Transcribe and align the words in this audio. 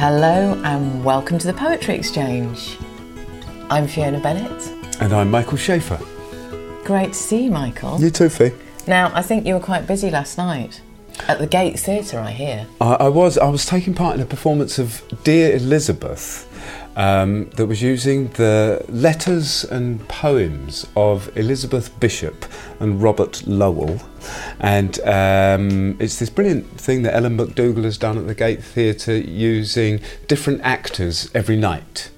Hello 0.00 0.58
and 0.64 1.04
welcome 1.04 1.38
to 1.38 1.46
the 1.46 1.52
Poetry 1.52 1.94
Exchange. 1.94 2.78
I'm 3.68 3.86
Fiona 3.86 4.18
Bennett. 4.18 4.66
And 4.98 5.12
I'm 5.12 5.30
Michael 5.30 5.58
Shaeffer. 5.58 6.00
Great 6.86 7.08
to 7.08 7.18
see 7.18 7.44
you, 7.44 7.50
Michael. 7.50 8.00
You 8.00 8.08
too, 8.08 8.30
Fee. 8.30 8.52
Now, 8.86 9.12
I 9.14 9.20
think 9.20 9.46
you 9.46 9.52
were 9.52 9.60
quite 9.60 9.86
busy 9.86 10.08
last 10.08 10.38
night 10.38 10.80
at 11.28 11.38
the 11.38 11.46
Gate 11.46 11.78
Theatre, 11.78 12.18
I 12.18 12.30
hear. 12.30 12.66
I, 12.80 12.94
I 12.94 13.08
was. 13.10 13.36
I 13.36 13.50
was 13.50 13.66
taking 13.66 13.92
part 13.92 14.16
in 14.16 14.22
a 14.22 14.24
performance 14.24 14.78
of 14.78 15.02
Dear 15.22 15.54
Elizabeth 15.54 16.49
um, 17.00 17.48
that 17.56 17.66
was 17.66 17.80
using 17.80 18.28
the 18.32 18.84
letters 18.90 19.64
and 19.64 20.06
poems 20.06 20.86
of 20.94 21.34
Elizabeth 21.34 21.98
Bishop 21.98 22.44
and 22.78 23.02
Robert 23.02 23.46
Lowell. 23.46 24.02
And 24.58 25.00
um, 25.00 25.96
it's 25.98 26.18
this 26.18 26.28
brilliant 26.28 26.78
thing 26.78 27.00
that 27.04 27.14
Ellen 27.14 27.38
McDougall 27.38 27.84
has 27.84 27.96
done 27.96 28.18
at 28.18 28.26
the 28.26 28.34
Gate 28.34 28.62
Theatre 28.62 29.16
using 29.16 30.00
different 30.28 30.60
actors 30.60 31.30
every 31.34 31.56
night. 31.56 32.10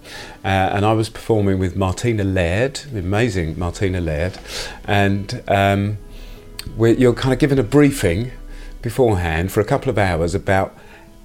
Uh, 0.44 0.48
and 0.48 0.84
I 0.84 0.94
was 0.94 1.08
performing 1.08 1.60
with 1.60 1.76
Martina 1.76 2.24
Laird, 2.24 2.80
amazing 2.92 3.56
Martina 3.56 4.00
Laird, 4.00 4.36
and 4.84 5.44
um, 5.46 5.98
you're 6.76 7.14
kind 7.14 7.32
of 7.32 7.38
given 7.38 7.60
a 7.60 7.62
briefing 7.62 8.32
beforehand 8.82 9.52
for 9.52 9.60
a 9.60 9.64
couple 9.64 9.90
of 9.90 9.96
hours 9.96 10.34
about 10.34 10.76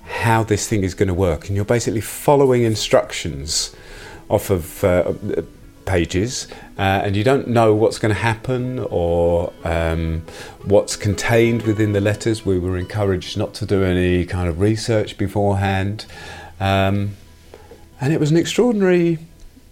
how 0.07 0.43
this 0.43 0.67
thing 0.67 0.83
is 0.83 0.93
going 0.93 1.07
to 1.07 1.13
work, 1.13 1.47
and 1.47 1.55
you're 1.55 1.65
basically 1.65 2.01
following 2.01 2.63
instructions 2.63 3.75
off 4.29 4.49
of 4.49 4.83
uh, 4.83 5.13
pages, 5.85 6.47
uh, 6.77 7.01
and 7.03 7.15
you 7.15 7.23
don't 7.23 7.47
know 7.47 7.73
what's 7.73 7.97
going 7.97 8.13
to 8.13 8.19
happen 8.19 8.79
or 8.89 9.53
um, 9.63 10.23
what's 10.63 10.95
contained 10.95 11.63
within 11.63 11.93
the 11.93 12.01
letters. 12.01 12.45
We 12.45 12.59
were 12.59 12.77
encouraged 12.77 13.37
not 13.37 13.53
to 13.55 13.65
do 13.65 13.83
any 13.83 14.25
kind 14.25 14.49
of 14.49 14.59
research 14.59 15.17
beforehand, 15.17 16.05
um, 16.59 17.15
and 17.99 18.13
it 18.13 18.19
was 18.19 18.31
an 18.31 18.37
extraordinary 18.37 19.19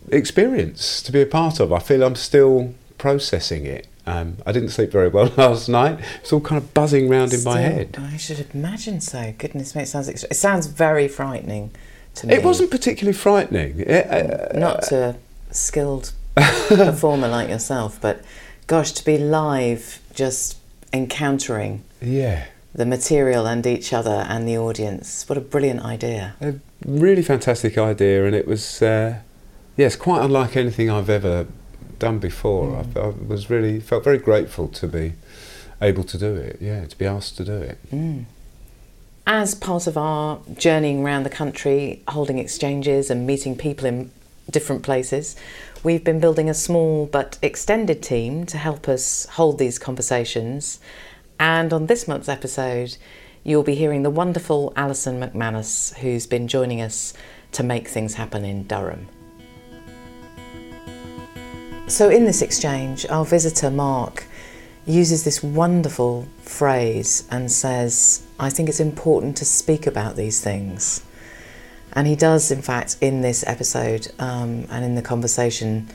experience 0.09 1.01
to 1.03 1.11
be 1.11 1.21
a 1.21 1.25
part 1.25 1.59
of. 1.59 1.71
I 1.71 1.79
feel 1.79 2.03
I'm 2.03 2.15
still 2.15 2.73
processing 2.97 3.65
it. 3.65 3.87
Um, 4.07 4.37
I 4.45 4.51
didn't 4.51 4.69
sleep 4.69 4.91
very 4.91 5.07
well 5.09 5.31
last 5.37 5.67
night. 5.67 5.99
It's 6.21 6.31
all 6.31 6.41
kind 6.41 6.61
of 6.61 6.73
buzzing 6.73 7.09
around 7.09 7.33
in 7.33 7.43
my 7.43 7.59
head. 7.59 7.97
I 7.99 8.17
should 8.17 8.45
imagine 8.53 9.01
so. 9.01 9.33
Goodness 9.37 9.75
me, 9.75 9.83
it 9.83 9.87
sounds 9.87 10.07
it 10.07 10.35
sounds 10.35 10.67
very 10.67 11.07
frightening 11.07 11.71
to 12.15 12.27
me. 12.27 12.35
It 12.35 12.43
wasn't 12.43 12.71
particularly 12.71 13.17
frightening. 13.17 13.79
It, 13.79 14.07
uh, 14.07 14.57
Not 14.57 14.83
to 14.83 15.15
a 15.49 15.53
skilled 15.53 16.13
performer 16.35 17.27
like 17.27 17.49
yourself, 17.49 17.99
but 17.99 18.23
gosh, 18.67 18.91
to 18.93 19.05
be 19.05 19.17
live, 19.17 19.99
just 20.13 20.57
encountering 20.93 21.83
yeah 22.01 22.45
the 22.75 22.85
material 22.85 23.47
and 23.47 23.65
each 23.65 23.93
other 23.93 24.25
and 24.27 24.47
the 24.47 24.57
audience. 24.57 25.27
What 25.29 25.37
a 25.37 25.41
brilliant 25.41 25.81
idea! 25.81 26.35
A 26.41 26.55
really 26.85 27.23
fantastic 27.23 27.77
idea, 27.77 28.25
and 28.25 28.35
it 28.35 28.47
was 28.47 28.81
uh, 28.81 29.19
yes, 29.77 29.95
quite 29.95 30.23
unlike 30.23 30.57
anything 30.57 30.89
I've 30.89 31.09
ever 31.09 31.47
done 31.99 32.19
before. 32.19 32.67
Mm. 32.67 32.97
I, 32.97 32.99
I, 32.99 33.07
was 33.27 33.49
really 33.49 33.79
felt 33.79 34.03
very 34.03 34.17
grateful 34.17 34.67
to 34.69 34.87
be 34.87 35.13
able 35.81 36.03
to 36.03 36.17
do 36.17 36.35
it. 36.35 36.57
Yeah, 36.61 36.85
to 36.85 36.97
be 36.97 37.05
asked 37.05 37.37
to 37.37 37.45
do 37.45 37.55
it. 37.55 37.77
Mm. 37.91 38.25
As 39.27 39.55
part 39.55 39.87
of 39.87 39.97
our 39.97 40.39
journeying 40.55 41.03
around 41.03 41.23
the 41.23 41.29
country, 41.29 42.03
holding 42.07 42.37
exchanges 42.37 43.09
and 43.09 43.25
meeting 43.25 43.57
people 43.57 43.87
in 43.87 44.11
different 44.51 44.83
places, 44.83 45.35
we've 45.83 46.03
been 46.03 46.19
building 46.19 46.49
a 46.49 46.53
small 46.53 47.07
but 47.07 47.39
extended 47.41 48.03
team 48.03 48.45
to 48.45 48.57
help 48.57 48.87
us 48.87 49.25
hold 49.31 49.57
these 49.57 49.79
conversations. 49.79 50.79
And 51.39 51.73
on 51.73 51.87
this 51.87 52.07
month's 52.07 52.29
episode, 52.29 52.97
you'll 53.43 53.63
be 53.63 53.75
hearing 53.75 54.03
the 54.03 54.09
wonderful 54.09 54.73
Alison 54.75 55.19
McManus, 55.19 55.95
who's 55.97 56.27
been 56.27 56.47
joining 56.47 56.81
us 56.81 57.13
to 57.53 57.63
make 57.63 57.87
things 57.87 58.15
happen 58.15 58.45
in 58.45 58.67
Durham. 58.67 59.07
So, 61.87 62.09
in 62.09 62.25
this 62.25 62.41
exchange, 62.41 63.05
our 63.11 63.23
visitor 63.23 63.69
Mark 63.69 64.25
uses 64.87 65.23
this 65.23 65.43
wonderful 65.43 66.27
phrase 66.41 67.27
and 67.29 67.51
says, 67.51 68.25
I 68.39 68.49
think 68.49 68.69
it's 68.69 68.79
important 68.79 69.37
to 69.37 69.45
speak 69.45 69.85
about 69.85 70.15
these 70.15 70.41
things. 70.41 71.05
And 71.93 72.07
he 72.07 72.15
does, 72.15 72.49
in 72.49 72.63
fact, 72.63 72.97
in 73.01 73.21
this 73.21 73.43
episode 73.45 74.11
um, 74.17 74.65
and 74.71 74.83
in 74.83 74.95
the 74.95 75.03
conversation, 75.03 75.87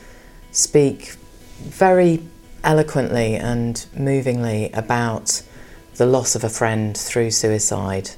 speak 0.53 1.17
very 1.59 2.23
eloquently 2.63 3.35
and 3.35 3.85
movingly 3.93 4.71
about 4.73 5.43
the 5.97 6.07
loss 6.07 6.37
of 6.37 6.45
a 6.45 6.49
friend 6.49 6.97
through 6.97 7.33
suicide. 7.33 8.11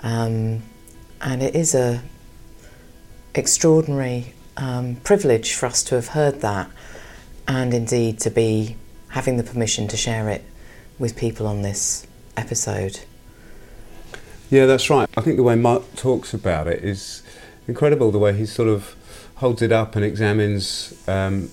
Um, 0.00 0.62
and 1.22 1.42
it 1.42 1.54
is 1.54 1.74
a 1.74 2.02
extraordinary 3.34 4.34
um, 4.58 4.96
privilege 4.96 5.54
for 5.54 5.64
us 5.66 5.82
to 5.84 5.94
have 5.94 6.08
heard 6.08 6.42
that 6.42 6.70
and 7.48 7.72
indeed 7.72 8.20
to 8.20 8.30
be 8.30 8.76
having 9.08 9.38
the 9.38 9.42
permission 9.42 9.88
to 9.88 9.96
share 9.96 10.28
it 10.28 10.44
with 10.98 11.16
people 11.16 11.46
on 11.46 11.62
this 11.62 12.06
episode. 12.36 13.00
Yeah, 14.50 14.66
that's 14.66 14.88
right. 14.90 15.08
I 15.16 15.22
think 15.22 15.36
the 15.36 15.42
way 15.42 15.56
Mark 15.56 15.94
talks 15.96 16.32
about 16.34 16.68
it 16.68 16.84
is 16.84 17.22
incredible, 17.66 18.10
the 18.10 18.18
way 18.18 18.36
he 18.36 18.46
sort 18.46 18.68
of 18.68 18.94
holds 19.36 19.62
it 19.62 19.72
up 19.72 19.96
and 19.96 20.04
examines 20.04 20.94
um, 21.08 21.48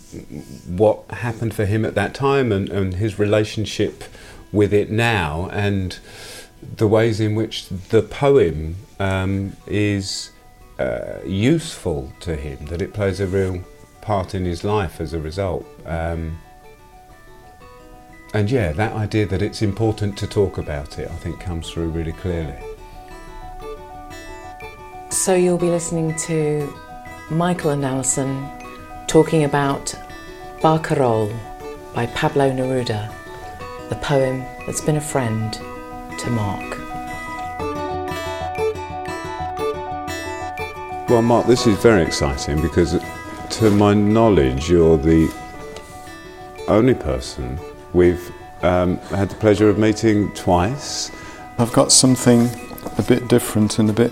what 0.68 1.04
happened 1.12 1.54
for 1.54 1.66
him 1.66 1.86
at 1.86 1.96
that 1.96 2.14
time 2.14 2.52
and, 2.52 2.70
and 2.70 2.96
his 2.96 3.18
relationship 3.18 4.04
with 4.52 4.74
it 4.74 4.90
now 4.90 5.50
and 5.52 6.00
the 6.78 6.88
ways 6.88 7.20
in 7.20 7.36
which 7.36 7.68
the 7.70 8.02
poem 8.02 8.76
um, 9.00 9.56
is 9.68 10.32
uh, 10.80 11.20
useful 11.26 12.12
to 12.20 12.36
him, 12.36 12.66
that 12.68 12.82
it 12.82 12.94
plays 12.94 13.20
a 13.20 13.28
real 13.28 13.64
part 14.02 14.34
in 14.34 14.46
his 14.46 14.64
life 14.64 15.00
as 15.00 15.14
a 15.14 15.20
result. 15.20 15.66
Um, 15.86 16.40
and 18.34 18.52
yeah, 18.52 18.74
that 18.74 18.94
idea 18.94 19.26
that 19.28 19.42
it's 19.42 19.62
important 19.62 20.18
to 20.18 20.28
talk 20.28 20.58
about 20.58 21.00
it, 21.00 21.10
I 21.10 21.16
think, 21.16 21.40
comes 21.40 21.70
through 21.70 21.90
really 21.90 22.12
clearly. 22.12 22.58
So 25.10 25.34
you'll 25.34 25.58
be 25.58 25.70
listening 25.70 26.16
to 26.28 26.74
Michael 27.30 27.72
and 27.72 27.86
Alison 27.86 28.50
talking 29.08 29.46
about 29.46 29.96
Barcarole 30.60 31.34
by 31.94 32.08
Pablo 32.08 32.52
Neruda, 32.52 33.10
the 33.90 33.96
poem 33.96 34.42
that's 34.66 34.82
been 34.82 34.98
a 34.98 35.02
friend 35.02 35.54
to 35.54 36.30
Mark. 36.32 36.78
Well, 41.08 41.22
Mark, 41.22 41.48
this 41.48 41.68
is 41.68 41.78
very 41.78 42.04
exciting 42.04 42.62
because 42.62 43.00
to 43.52 43.72
my 43.72 43.94
knowledge, 43.94 44.70
you're 44.70 44.98
the 44.98 45.32
only 46.68 46.94
person 46.94 47.60
we've 47.94 48.32
um, 48.62 48.98
had 48.98 49.30
the 49.30 49.36
pleasure 49.36 49.70
of 49.70 49.78
meeting 49.78 50.32
twice. 50.34 51.12
I've 51.58 51.72
got 51.74 51.92
something 51.92 52.50
a 52.98 53.02
bit 53.02 53.28
different 53.28 53.80
and 53.80 53.90
a 53.90 53.94
bit 53.94 54.12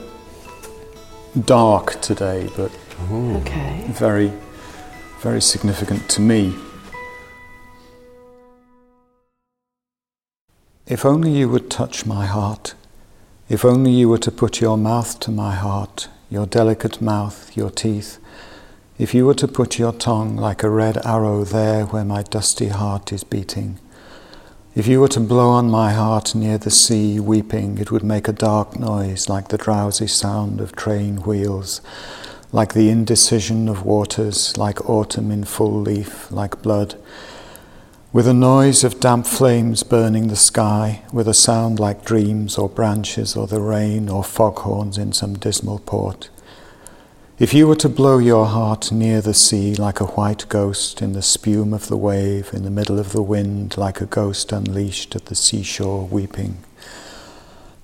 dark 1.45 1.99
today, 2.01 2.49
but 2.55 2.71
okay. 3.11 3.83
very, 3.87 4.31
very 5.19 5.41
significant 5.41 6.07
to 6.09 6.21
me. 6.21 6.55
If 10.85 11.05
only 11.05 11.31
you 11.31 11.49
would 11.49 11.71
touch 11.71 12.05
my 12.05 12.25
heart, 12.25 12.75
if 13.49 13.65
only 13.65 13.91
you 13.91 14.09
were 14.09 14.17
to 14.19 14.31
put 14.31 14.61
your 14.61 14.77
mouth 14.77 15.19
to 15.21 15.31
my 15.31 15.55
heart, 15.55 16.07
your 16.29 16.45
delicate 16.45 17.01
mouth, 17.01 17.55
your 17.55 17.69
teeth, 17.69 18.19
if 18.99 19.13
you 19.13 19.25
were 19.25 19.33
to 19.33 19.47
put 19.47 19.79
your 19.79 19.91
tongue 19.91 20.37
like 20.37 20.61
a 20.61 20.69
red 20.69 21.03
arrow 21.03 21.43
there 21.43 21.85
where 21.85 22.05
my 22.05 22.21
dusty 22.21 22.67
heart 22.67 23.11
is 23.11 23.23
beating, 23.23 23.79
if 24.75 24.85
you 24.87 24.99
were 24.99 25.07
to 25.07 25.19
blow 25.19 25.49
on 25.49 25.69
my 25.69 25.91
heart 25.93 26.35
near 26.35 26.59
the 26.59 26.69
sea, 26.69 27.19
weeping, 27.19 27.79
it 27.79 27.91
would 27.91 28.03
make 28.03 28.27
a 28.27 28.33
dark 28.33 28.79
noise 28.79 29.27
like 29.27 29.47
the 29.47 29.57
drowsy 29.57 30.05
sound 30.05 30.61
of 30.61 30.75
train 30.75 31.17
wheels, 31.23 31.81
like 32.51 32.73
the 32.73 32.89
indecision 32.89 33.67
of 33.67 33.83
waters, 33.83 34.55
like 34.57 34.87
autumn 34.87 35.31
in 35.31 35.43
full 35.43 35.81
leaf, 35.81 36.31
like 36.31 36.61
blood, 36.61 36.95
with 38.11 38.27
a 38.27 38.33
noise 38.33 38.83
of 38.83 38.99
damp 38.99 39.25
flames 39.25 39.81
burning 39.81 40.27
the 40.27 40.35
sky, 40.35 41.01
with 41.11 41.27
a 41.27 41.33
sound 41.33 41.79
like 41.79 42.05
dreams 42.05 42.59
or 42.59 42.69
branches 42.69 43.35
or 43.35 43.47
the 43.47 43.61
rain 43.61 44.07
or 44.07 44.23
foghorns 44.23 44.99
in 44.99 45.11
some 45.13 45.33
dismal 45.33 45.79
port. 45.79 46.29
If 47.39 47.51
you 47.51 47.67
were 47.67 47.75
to 47.77 47.89
blow 47.89 48.19
your 48.19 48.45
heart 48.45 48.91
near 48.91 49.19
the 49.19 49.33
sea 49.33 49.73
like 49.73 49.99
a 49.99 50.05
white 50.05 50.47
ghost 50.49 51.01
in 51.01 51.13
the 51.13 51.23
spume 51.23 51.73
of 51.73 51.87
the 51.87 51.97
wave, 51.97 52.53
in 52.53 52.63
the 52.63 52.69
middle 52.69 52.99
of 52.99 53.11
the 53.11 53.23
wind, 53.23 53.75
like 53.75 53.99
a 53.99 54.05
ghost 54.05 54.51
unleashed 54.51 55.15
at 55.15 55.25
the 55.25 55.33
seashore 55.33 56.05
weeping, 56.05 56.59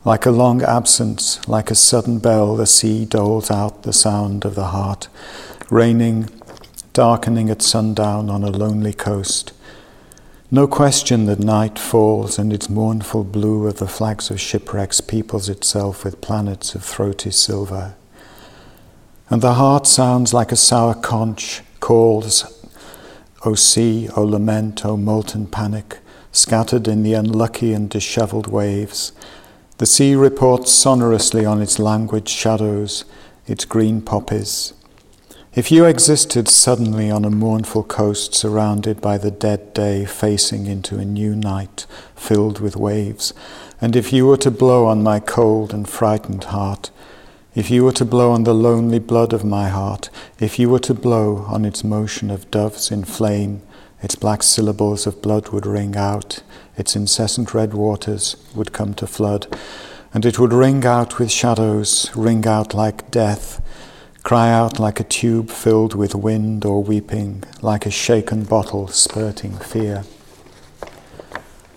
like 0.06 0.28
a 0.28 0.32
long 0.32 0.62
absence, 0.62 1.46
like 1.48 1.72
a 1.72 1.76
sudden 1.76 2.20
bell, 2.20 2.56
the 2.56 2.68
sea 2.68 3.06
doles 3.06 3.50
out 3.50 3.82
the 3.82 3.92
sound 3.92 4.46
of 4.46 4.54
the 4.54 4.68
heart, 4.68 5.08
raining, 5.72 6.30
darkening 6.94 7.50
at 7.50 7.64
sundown 7.64 8.30
on 8.30 8.44
a 8.44 8.52
lonely 8.52 8.94
coast. 8.94 9.52
No 10.52 10.68
question 10.68 11.26
that 11.26 11.40
night 11.40 11.80
falls 11.80 12.38
and 12.38 12.54
its 12.54 12.70
mournful 12.70 13.24
blue 13.24 13.66
of 13.66 13.80
the 13.80 13.88
flags 13.88 14.30
of 14.30 14.40
shipwrecks 14.40 15.02
peoples 15.02 15.50
itself 15.50 16.06
with 16.06 16.22
planets 16.22 16.76
of 16.76 16.84
throaty 16.84 17.32
silver. 17.32 17.96
And 19.32 19.44
the 19.44 19.54
heart 19.54 19.86
sounds 19.86 20.34
like 20.34 20.52
a 20.52 20.56
sour 20.56 20.96
conch, 20.96 21.62
calls, 21.80 22.46
O 23.46 23.54
sea, 23.54 24.10
O 24.16 24.24
lament, 24.24 24.84
O 24.84 24.98
molten 24.98 25.46
panic, 25.46 26.00
scattered 26.32 26.88
in 26.88 27.04
the 27.04 27.14
unlucky 27.14 27.72
and 27.74 27.90
dishevelled 27.90 28.48
waves. 28.48 29.12
The 29.78 29.86
sea 29.86 30.16
reports 30.16 30.74
sonorously 30.74 31.46
on 31.46 31.62
its 31.62 31.78
languid 31.78 32.28
shadows, 32.28 33.06
its 33.46 33.66
green 33.66 34.02
poppies. 34.02 34.74
If 35.54 35.72
you 35.72 35.86
existed 35.86 36.48
suddenly 36.48 37.12
on 37.12 37.24
a 37.24 37.30
mournful 37.30 37.84
coast 37.84 38.34
surrounded 38.34 39.00
by 39.00 39.18
the 39.18 39.32
dead 39.32 39.74
day 39.74 40.06
facing 40.06 40.66
into 40.66 40.98
a 40.98 41.06
new 41.06 41.36
night 41.36 41.86
filled 42.16 42.60
with 42.60 42.76
waves, 42.76 43.34
and 43.80 43.96
if 43.96 44.12
you 44.12 44.26
were 44.26 44.38
to 44.38 44.52
blow 44.52 44.86
on 44.86 45.04
my 45.04 45.20
cold 45.20 45.74
and 45.74 45.88
frightened 45.88 46.46
heart, 46.46 46.90
if 47.60 47.70
you 47.70 47.84
were 47.84 47.92
to 47.92 48.06
blow 48.06 48.32
on 48.32 48.46
the 48.46 48.54
lonely 48.54 49.00
blood 49.00 49.34
of 49.34 49.44
my 49.44 49.68
heart, 49.68 50.10
if 50.40 50.58
you 50.58 50.70
were 50.70 50.80
to 50.80 50.94
blow 50.94 51.40
on 51.40 51.66
its 51.66 51.84
motion 51.84 52.32
of 52.32 52.50
doves 52.50 52.90
in 52.90 53.04
flame, 53.04 53.62
its 54.02 54.16
black 54.16 54.42
syllables 54.42 55.06
of 55.06 55.22
blood 55.22 55.50
would 55.50 55.66
ring 55.66 55.98
out, 55.98 56.42
its 56.78 56.96
incessant 56.96 57.54
red 57.54 57.74
waters 57.74 58.38
would 58.56 58.72
come 58.72 58.94
to 58.94 59.06
flood, 59.06 59.46
and 60.14 60.26
it 60.26 60.40
would 60.40 60.54
ring 60.54 60.86
out 60.86 61.20
with 61.20 61.30
shadows, 61.30 62.10
ring 62.16 62.48
out 62.48 62.74
like 62.74 63.12
death, 63.12 63.62
cry 64.24 64.50
out 64.50 64.80
like 64.80 65.02
a 65.02 65.04
tube 65.04 65.50
filled 65.50 65.94
with 65.96 66.16
wind 66.16 66.64
or 66.64 66.82
weeping, 66.82 67.44
like 67.62 67.86
a 67.86 67.92
shaken 67.92 68.46
bottle 68.46 68.88
spurting 68.88 69.58
fear. 69.58 70.06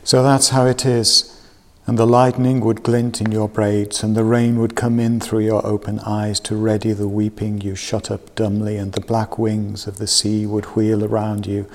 So 0.05 0.23
that's 0.23 0.51
how 0.51 0.65
it 0.67 0.87
is 0.87 1.42
and 1.87 1.99
the 1.99 2.07
lightning 2.07 2.61
would 2.61 2.83
glint 2.85 3.21
in 3.21 3.33
your 3.33 3.49
braids, 3.49 4.03
and 4.03 4.17
the 4.17 4.23
rain 4.23 4.59
would 4.59 4.77
come 4.77 5.01
in 5.01 5.19
through 5.19 5.41
your 5.41 5.67
open 5.67 5.99
eyes 6.01 6.39
to 6.39 6.55
ready 6.55 6.93
the 6.93 7.09
weeping 7.09 7.61
you 7.61 7.75
shut 7.75 8.11
up 8.11 8.35
dumbly, 8.37 8.77
and 8.77 8.93
the 8.93 9.01
black 9.01 9.37
wings 9.37 9.87
of 9.87 9.99
the 9.99 10.07
sea 10.07 10.47
would 10.47 10.65
wheel 10.77 11.05
around 11.05 11.47
you 11.47 11.67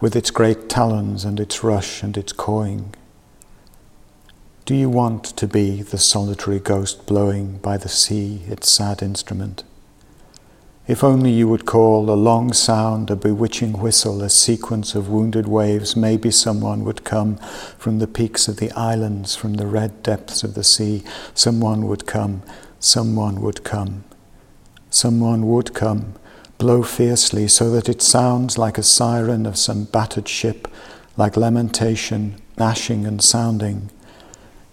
with 0.00 0.16
its 0.16 0.30
great 0.32 0.68
talons 0.68 1.24
and 1.24 1.38
its 1.38 1.62
rush 1.62 2.02
and 2.02 2.16
its 2.16 2.32
cawing. 2.32 2.94
Do 4.64 4.74
you 4.74 4.88
want 4.88 5.24
to 5.24 5.46
be 5.46 5.82
the 5.82 5.98
solitary 5.98 6.58
ghost 6.58 7.06
blowing 7.06 7.58
by 7.58 7.76
the 7.76 7.88
sea 7.88 8.40
its 8.48 8.70
sad 8.70 9.02
instrument? 9.02 9.62
If 10.86 11.02
only 11.02 11.30
you 11.30 11.48
would 11.48 11.64
call 11.64 12.10
a 12.10 12.12
long 12.12 12.52
sound, 12.52 13.10
a 13.10 13.16
bewitching 13.16 13.72
whistle, 13.80 14.22
a 14.22 14.28
sequence 14.28 14.94
of 14.94 15.08
wounded 15.08 15.48
waves, 15.48 15.96
maybe 15.96 16.30
someone 16.30 16.84
would 16.84 17.04
come 17.04 17.36
from 17.78 18.00
the 18.00 18.06
peaks 18.06 18.48
of 18.48 18.58
the 18.58 18.70
islands, 18.72 19.34
from 19.34 19.54
the 19.54 19.66
red 19.66 20.02
depths 20.02 20.44
of 20.44 20.52
the 20.52 20.62
sea. 20.62 21.02
Someone 21.32 21.86
would 21.86 22.06
come, 22.06 22.42
someone 22.80 23.40
would 23.40 23.64
come. 23.64 24.04
Someone 24.90 25.46
would 25.46 25.72
come, 25.72 26.16
blow 26.58 26.82
fiercely 26.82 27.48
so 27.48 27.70
that 27.70 27.88
it 27.88 28.02
sounds 28.02 28.58
like 28.58 28.76
a 28.76 28.82
siren 28.82 29.46
of 29.46 29.56
some 29.56 29.84
battered 29.84 30.28
ship, 30.28 30.68
like 31.16 31.34
lamentation, 31.34 32.36
gnashing 32.58 33.06
and 33.06 33.22
sounding. 33.24 33.90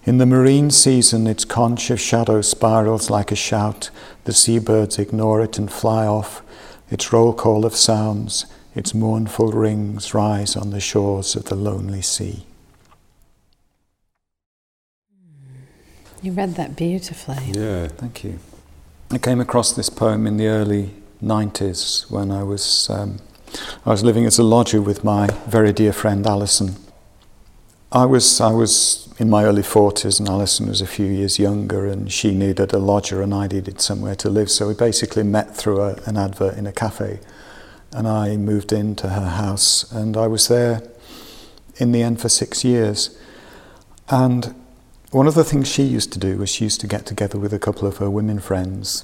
In 0.04 0.18
the 0.18 0.26
marine 0.26 0.72
season, 0.72 1.28
its 1.28 1.46
conch 1.46 1.92
of 1.92 2.00
shadow 2.00 2.42
spirals 2.42 3.12
like 3.12 3.32
a 3.32 3.36
shout. 3.36 3.92
The 4.24 4.34
seabirds 4.34 4.98
ignore 4.98 5.42
it 5.42 5.60
and 5.60 5.72
fly 5.72 6.08
off. 6.08 6.42
Its 6.90 7.14
roll 7.14 7.34
call 7.34 7.66
of 7.66 7.76
sounds, 7.76 8.48
its 8.74 8.96
mournful 8.96 9.52
rings 9.52 10.14
rise 10.16 10.56
on 10.56 10.72
the 10.72 10.80
shores 10.80 11.36
of 11.36 11.46
the 11.46 11.56
lonely 11.56 12.02
sea. 12.02 12.46
You 16.24 16.32
read 16.32 16.56
that 16.56 16.76
beautifully. 16.76 17.52
Yeah. 17.52 17.88
Thank 17.88 18.24
you. 18.24 18.40
I 19.12 19.20
came 19.20 19.40
across 19.40 19.72
this 19.72 19.90
poem 19.90 20.26
in 20.26 20.38
the 20.38 20.48
early 20.48 20.92
90s 21.24 22.10
when 22.10 22.32
I 22.32 22.42
was, 22.42 22.90
um, 22.90 23.20
I 23.86 23.92
was 23.92 24.04
living 24.04 24.26
as 24.26 24.40
a 24.40 24.44
lodger 24.44 24.82
with 24.82 25.04
my 25.04 25.28
very 25.48 25.74
dear 25.74 25.94
friend 25.94 26.26
Alison. 26.26 26.76
I 27.94 28.06
was, 28.06 28.40
I 28.40 28.52
was 28.52 29.10
in 29.20 29.30
my 29.30 29.44
early 29.44 29.62
40s, 29.62 30.18
and 30.20 30.30
Alison 30.30 30.68
was 30.68 30.80
a 30.80 30.88
few 30.88 31.08
years 31.08 31.38
younger, 31.38 31.86
and 31.86 32.10
she 32.10 32.34
needed 32.34 32.72
a 32.72 32.78
lodger, 32.78 33.22
and 33.22 33.34
I 33.34 33.48
needed 33.48 33.82
somewhere 33.82 34.16
to 34.16 34.30
live. 34.30 34.50
So 34.50 34.70
we 34.70 34.74
basically 34.76 35.24
met 35.24 35.58
through 35.58 35.82
a, 35.82 35.96
an 36.06 36.16
advert 36.16 36.58
in 36.58 36.66
a 36.66 36.72
cafe, 36.72 37.20
and 37.92 38.08
I 38.08 38.38
moved 38.38 38.72
into 38.72 39.10
her 39.10 39.32
house, 39.32 39.92
and 39.92 40.16
I 40.16 40.28
was 40.28 40.48
there 40.48 40.84
in 41.78 41.92
the 41.92 42.02
end 42.02 42.22
for 42.22 42.30
six 42.30 42.64
years. 42.64 43.18
And 44.08 44.56
one 45.12 45.28
of 45.28 45.36
the 45.36 45.44
things 45.44 45.68
she 45.68 45.84
used 45.84 46.14
to 46.14 46.20
do 46.20 46.38
was 46.38 46.50
she 46.50 46.64
used 46.64 46.80
to 46.82 46.88
get 46.88 47.06
together 47.06 47.38
with 47.38 47.52
a 47.54 47.60
couple 47.60 47.90
of 47.90 47.98
her 47.98 48.10
women 48.10 48.40
friends. 48.40 49.04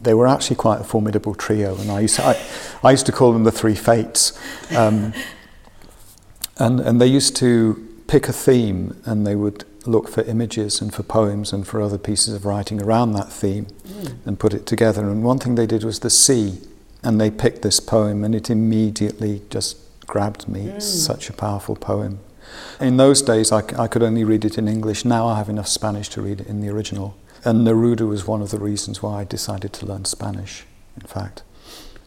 They 0.00 0.14
were 0.14 0.28
actually 0.28 0.56
quite 0.56 0.80
a 0.80 0.84
formidable 0.84 1.34
trio, 1.34 1.76
and 1.76 1.90
I 1.90 1.98
used 1.98 2.16
to, 2.16 2.24
I, 2.24 2.40
I 2.84 2.92
used 2.92 3.06
to 3.06 3.12
call 3.12 3.32
them 3.32 3.42
the 3.42 3.50
Three 3.50 3.74
Fates. 3.74 4.38
Um, 4.76 5.12
and, 6.58 6.78
and 6.78 7.00
they 7.00 7.06
used 7.08 7.34
to 7.36 7.88
pick 8.12 8.28
a 8.28 8.32
theme 8.32 8.94
and 9.06 9.26
they 9.26 9.34
would 9.34 9.64
look 9.86 10.06
for 10.06 10.22
images 10.24 10.82
and 10.82 10.92
for 10.92 11.02
poems 11.02 11.50
and 11.50 11.66
for 11.66 11.80
other 11.80 11.96
pieces 11.96 12.34
of 12.34 12.44
writing 12.44 12.82
around 12.82 13.12
that 13.12 13.32
theme 13.32 13.64
mm. 13.88 14.14
and 14.26 14.38
put 14.38 14.52
it 14.52 14.66
together. 14.66 15.08
And 15.08 15.24
one 15.24 15.38
thing 15.38 15.54
they 15.54 15.66
did 15.66 15.82
was 15.82 16.00
the 16.00 16.10
sea, 16.10 16.58
and 17.02 17.18
they 17.18 17.30
picked 17.30 17.62
this 17.62 17.80
poem, 17.80 18.22
and 18.22 18.34
it 18.34 18.50
immediately 18.50 19.40
just 19.48 19.78
grabbed 20.06 20.46
me. 20.46 20.64
Mm. 20.64 20.74
It's 20.74 20.86
such 20.86 21.30
a 21.30 21.32
powerful 21.32 21.74
poem. 21.74 22.18
In 22.78 22.98
those 22.98 23.22
days, 23.22 23.50
I, 23.50 23.62
I 23.78 23.86
could 23.86 24.02
only 24.02 24.24
read 24.24 24.44
it 24.44 24.58
in 24.58 24.68
English. 24.68 25.06
Now 25.06 25.26
I 25.26 25.38
have 25.38 25.48
enough 25.48 25.68
Spanish 25.68 26.10
to 26.10 26.20
read 26.20 26.42
it 26.42 26.48
in 26.48 26.60
the 26.60 26.68
original. 26.68 27.16
And 27.46 27.66
Neruda 27.66 28.06
was 28.06 28.26
one 28.26 28.42
of 28.42 28.50
the 28.50 28.58
reasons 28.58 29.02
why 29.02 29.22
I 29.22 29.24
decided 29.24 29.72
to 29.72 29.86
learn 29.86 30.04
Spanish, 30.04 30.66
in 31.00 31.06
fact. 31.06 31.44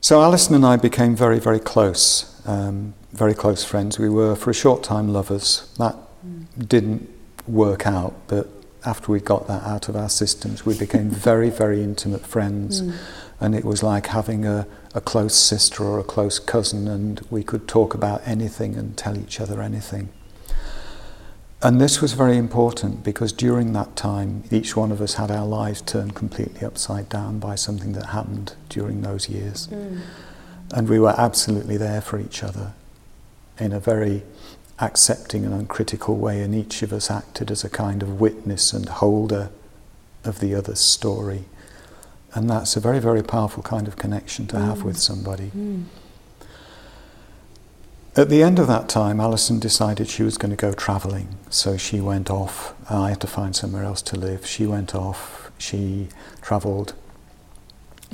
So 0.06 0.22
Alison 0.22 0.54
and 0.54 0.64
I 0.64 0.76
became 0.76 1.16
very, 1.16 1.40
very 1.40 1.60
close. 1.60 2.40
Um, 2.46 2.94
very 3.14 3.34
close 3.34 3.64
friends. 3.64 3.98
We 3.98 4.08
were, 4.08 4.36
for 4.36 4.52
a 4.52 4.54
short 4.54 4.84
time, 4.84 5.12
lovers. 5.12 5.68
That 5.80 5.96
mm. 6.24 6.46
didn't 6.70 7.10
work 7.48 7.88
out, 7.88 8.14
but 8.28 8.48
after 8.86 9.12
we 9.12 9.20
got 9.20 9.48
that 9.48 9.64
out 9.64 9.90
of 9.90 9.96
our 9.96 10.10
systems, 10.10 10.64
we 10.64 10.78
became 10.78 11.10
very, 11.30 11.50
very 11.50 11.82
intimate 11.82 12.24
friends. 12.24 12.84
Mm. 12.84 12.96
And 13.40 13.56
it 13.56 13.66
was 13.66 13.82
like 13.82 14.06
having 14.06 14.46
a, 14.46 14.68
a 14.94 15.02
close 15.02 15.34
sister 15.34 15.84
or 15.84 15.98
a 15.98 16.04
close 16.04 16.38
cousin, 16.38 16.88
and 16.88 17.26
we 17.32 17.44
could 17.44 17.68
talk 17.68 17.96
about 17.96 18.22
anything 18.28 18.76
and 18.76 18.96
tell 18.96 19.18
each 19.18 19.42
other 19.42 19.60
anything. 19.60 20.10
And 21.62 21.82
this 21.82 22.02
was 22.02 22.14
very 22.14 22.38
important 22.38 23.04
because 23.04 23.32
during 23.32 23.74
that 23.74 23.96
time, 23.96 24.44
each 24.52 24.76
one 24.76 24.92
of 24.92 25.02
us 25.02 25.16
had 25.16 25.32
our 25.32 25.46
lives 25.46 25.82
turned 25.82 26.14
completely 26.14 26.66
upside 26.66 27.10
down 27.10 27.40
by 27.40 27.56
something 27.56 27.94
that 27.94 28.08
happened 28.08 28.54
during 28.70 29.02
those 29.02 29.30
years. 29.30 29.68
Mm. 29.68 30.02
And 30.74 30.90
we 30.90 31.00
were 31.00 31.16
absolutely 31.18 31.78
there 31.78 32.02
for 32.02 32.20
each 32.20 32.44
other 32.44 32.74
in 33.58 33.72
a 33.72 33.80
very 33.80 34.24
accepting 34.80 35.46
and 35.46 35.54
uncritical 35.54 36.18
way, 36.18 36.42
and 36.42 36.54
each 36.54 36.82
of 36.84 36.92
us 36.92 37.10
acted 37.10 37.50
as 37.50 37.64
a 37.64 37.70
kind 37.70 38.04
of 38.04 38.20
witness 38.20 38.74
and 38.74 38.90
holder 38.90 39.50
of 40.24 40.40
the 40.40 40.54
other's 40.54 40.82
story. 40.82 41.46
And 42.34 42.50
that's 42.50 42.76
a 42.76 42.82
very, 42.82 43.00
very 43.00 43.24
powerful 43.24 43.64
kind 43.64 43.88
of 43.88 43.96
connection 43.96 44.46
to 44.48 44.58
mm. 44.58 44.66
have 44.66 44.84
with 44.84 44.98
somebody. 44.98 45.52
Mm. 45.56 45.86
At 48.18 48.30
the 48.30 48.44
end 48.44 48.60
of 48.60 48.68
that 48.68 48.88
time, 48.88 49.20
Alison 49.20 49.60
decided 49.60 50.08
she 50.08 50.24
was 50.24 50.38
going 50.38 50.52
to 50.52 50.56
go 50.56 50.72
travelling. 50.72 51.36
So 51.50 51.76
she 51.76 52.00
went 52.00 52.30
off. 52.30 52.74
Uh, 52.90 53.02
I 53.02 53.10
had 53.10 53.22
to 53.22 53.28
find 53.28 53.54
somewhere 53.54 53.84
else 53.84 54.02
to 54.04 54.16
live. 54.18 54.46
She 54.46 54.66
went 54.66 54.96
off. 54.96 55.52
She 55.58 56.08
travelled 56.42 56.94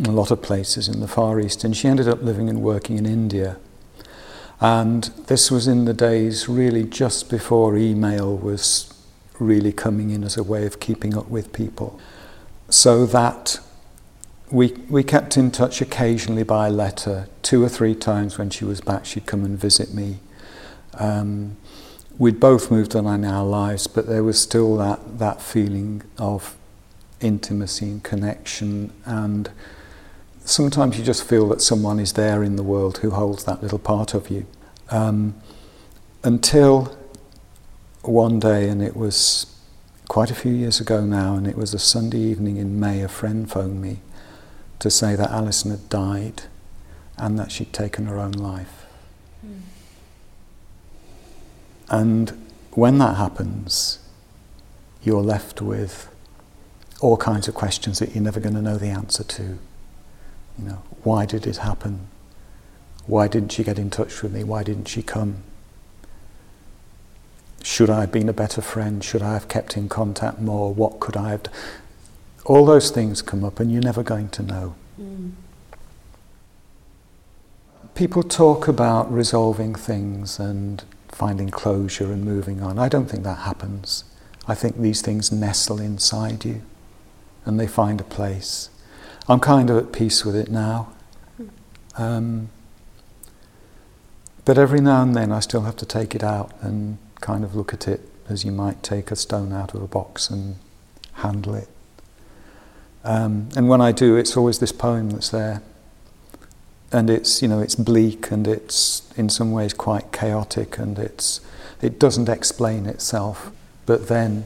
a 0.03 0.11
lot 0.11 0.31
of 0.31 0.41
places 0.41 0.87
in 0.87 1.01
the 1.01 1.07
Far 1.07 1.39
East, 1.39 1.63
and 1.63 1.77
she 1.77 1.87
ended 1.87 2.07
up 2.07 2.23
living 2.23 2.49
and 2.49 2.63
working 2.63 2.97
in 2.97 3.05
India. 3.05 3.57
And 4.59 5.03
this 5.27 5.51
was 5.51 5.67
in 5.67 5.85
the 5.85 5.93
days 5.93 6.49
really 6.49 6.83
just 6.83 7.29
before 7.29 7.77
email 7.77 8.35
was 8.35 8.91
really 9.39 9.71
coming 9.71 10.09
in 10.09 10.23
as 10.23 10.35
a 10.35 10.43
way 10.43 10.65
of 10.65 10.79
keeping 10.79 11.15
up 11.15 11.29
with 11.29 11.53
people. 11.53 11.99
So 12.69 13.05
that 13.05 13.59
we, 14.51 14.73
we 14.89 15.03
kept 15.03 15.37
in 15.37 15.49
touch 15.49 15.81
occasionally 15.81 16.43
by 16.43 16.69
letter. 16.69 17.27
Two 17.41 17.63
or 17.63 17.69
three 17.69 17.95
times 17.95 18.37
when 18.37 18.49
she 18.49 18.65
was 18.65 18.81
back, 18.81 19.05
she'd 19.05 19.25
come 19.25 19.45
and 19.45 19.57
visit 19.57 19.93
me. 19.93 20.19
Um, 20.95 21.55
we'd 22.17 22.39
both 22.39 22.69
moved 22.69 22.95
on 22.95 23.07
in 23.07 23.25
our 23.25 23.45
lives, 23.45 23.87
but 23.87 24.07
there 24.07 24.23
was 24.23 24.39
still 24.39 24.75
that, 24.77 25.19
that 25.19 25.41
feeling 25.41 26.03
of 26.17 26.57
intimacy 27.21 27.85
and 27.85 28.03
connection 28.03 28.91
and 29.05 29.51
sometimes 30.43 30.97
you 30.97 31.03
just 31.03 31.23
feel 31.23 31.47
that 31.49 31.61
someone 31.61 31.99
is 31.99 32.13
there 32.13 32.43
in 32.43 32.55
the 32.55 32.63
world 32.63 32.97
who 32.97 33.11
holds 33.11 33.43
that 33.45 33.61
little 33.61 33.79
part 33.79 34.15
of 34.15 34.29
you. 34.29 34.45
Um, 34.89 35.35
until 36.23 36.97
one 38.01 38.39
day, 38.39 38.67
and 38.67 38.81
it 38.81 38.95
was 38.95 39.45
quite 40.07 40.31
a 40.31 40.35
few 40.35 40.51
years 40.51 40.79
ago 40.79 41.05
now, 41.05 41.35
and 41.35 41.47
it 41.47 41.55
was 41.55 41.75
a 41.75 41.79
Sunday 41.79 42.17
evening 42.17 42.57
in 42.57 42.79
May, 42.79 43.01
a 43.01 43.07
friend 43.07 43.49
phoned 43.49 43.81
me 43.81 43.99
to 44.81 44.89
say 44.89 45.15
that 45.15 45.29
Alison 45.31 45.71
had 45.71 45.87
died 45.89 46.43
and 47.17 47.37
that 47.37 47.51
she'd 47.51 47.71
taken 47.71 48.07
her 48.07 48.17
own 48.17 48.31
life. 48.31 48.85
Mm. 49.45 49.61
And 51.87 52.47
when 52.71 52.97
that 52.97 53.15
happens, 53.15 53.99
you're 55.03 55.21
left 55.21 55.61
with 55.61 56.09
all 56.99 57.15
kinds 57.17 57.47
of 57.47 57.53
questions 57.53 57.99
that 57.99 58.15
you're 58.15 58.23
never 58.23 58.39
going 58.39 58.55
to 58.55 58.61
know 58.61 58.77
the 58.77 58.87
answer 58.87 59.23
to 59.23 59.43
You 60.57 60.65
know, 60.65 60.83
why 61.03 61.25
did 61.25 61.47
it 61.47 61.57
happen? 61.57 62.07
Why 63.07 63.27
didn't 63.27 63.51
she 63.51 63.63
get 63.63 63.79
in 63.79 63.89
touch 63.89 64.21
with 64.21 64.33
me? 64.33 64.43
Why 64.43 64.63
didn't 64.63 64.87
she 64.87 65.01
come? 65.01 65.43
Should 67.63 67.89
I 67.89 68.01
have 68.01 68.11
been 68.11 68.29
a 68.29 68.33
better 68.33 68.61
friend? 68.61 69.03
Should 69.03 69.21
I 69.21 69.33
have 69.33 69.47
kept 69.47 69.77
in 69.77 69.89
contact 69.89 70.39
more? 70.39 70.73
What 70.73 70.99
could 70.99 71.15
I 71.15 71.31
have? 71.31 71.43
All 72.45 72.65
those 72.65 72.89
things 72.89 73.21
come 73.21 73.43
up, 73.43 73.59
and 73.59 73.71
you're 73.71 73.81
never 73.81 74.03
going 74.03 74.29
to 74.29 74.43
know. 74.43 74.75
Mm. 74.99 75.31
People 77.93 78.23
talk 78.23 78.67
about 78.67 79.11
resolving 79.11 79.75
things 79.75 80.39
and 80.39 80.83
finding 81.09 81.49
closure 81.49 82.11
and 82.11 82.23
moving 82.23 82.61
on. 82.63 82.79
I 82.79 82.89
don't 82.89 83.05
think 83.05 83.23
that 83.23 83.39
happens. 83.39 84.05
I 84.47 84.55
think 84.55 84.77
these 84.77 85.01
things 85.01 85.31
nestle 85.31 85.79
inside 85.79 86.45
you 86.45 86.63
and 87.45 87.59
they 87.59 87.67
find 87.67 88.01
a 88.01 88.03
place. 88.03 88.69
I'm 89.27 89.39
kind 89.39 89.69
of 89.69 89.77
at 89.77 89.91
peace 89.91 90.25
with 90.25 90.35
it 90.35 90.49
now. 90.49 90.91
Um, 91.97 92.49
but 94.45 94.57
every 94.57 94.81
now 94.81 95.03
and 95.03 95.15
then 95.15 95.31
I 95.31 95.39
still 95.39 95.61
have 95.61 95.75
to 95.77 95.85
take 95.85 96.15
it 96.15 96.23
out 96.23 96.51
and 96.61 96.97
kind 97.19 97.43
of 97.43 97.55
look 97.55 97.73
at 97.73 97.87
it 97.87 98.01
as 98.27 98.43
you 98.43 98.51
might 98.51 98.81
take 98.81 99.11
a 99.11 99.15
stone 99.15 99.53
out 99.53 99.73
of 99.73 99.83
a 99.83 99.87
box 99.87 100.29
and 100.29 100.55
handle 101.15 101.53
it. 101.53 101.69
Um, 103.03 103.49
and 103.55 103.67
when 103.67 103.81
I 103.81 103.91
do, 103.91 104.15
it's 104.15 104.37
always 104.37 104.59
this 104.59 104.71
poem 104.71 105.09
that's 105.11 105.29
there. 105.29 105.61
And 106.91 107.09
it's, 107.09 107.41
you 107.41 107.47
know, 107.47 107.59
it's 107.59 107.75
bleak 107.75 108.31
and 108.31 108.47
it's 108.47 109.11
in 109.17 109.29
some 109.29 109.51
ways 109.51 109.73
quite 109.73 110.11
chaotic 110.11 110.77
and 110.77 110.99
it's, 110.99 111.39
it 111.81 111.99
doesn't 111.99 112.29
explain 112.29 112.85
itself. 112.85 113.51
But 113.85 114.07
then, 114.07 114.45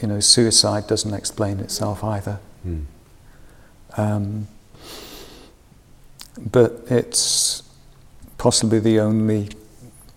you 0.00 0.08
know, 0.08 0.20
suicide 0.20 0.86
doesn't 0.86 1.12
explain 1.12 1.58
itself 1.58 2.04
either. 2.04 2.38
Mm. 2.66 2.84
Um, 3.96 4.48
but 6.38 6.84
it's 6.88 7.62
possibly 8.38 8.78
the 8.78 9.00
only 9.00 9.50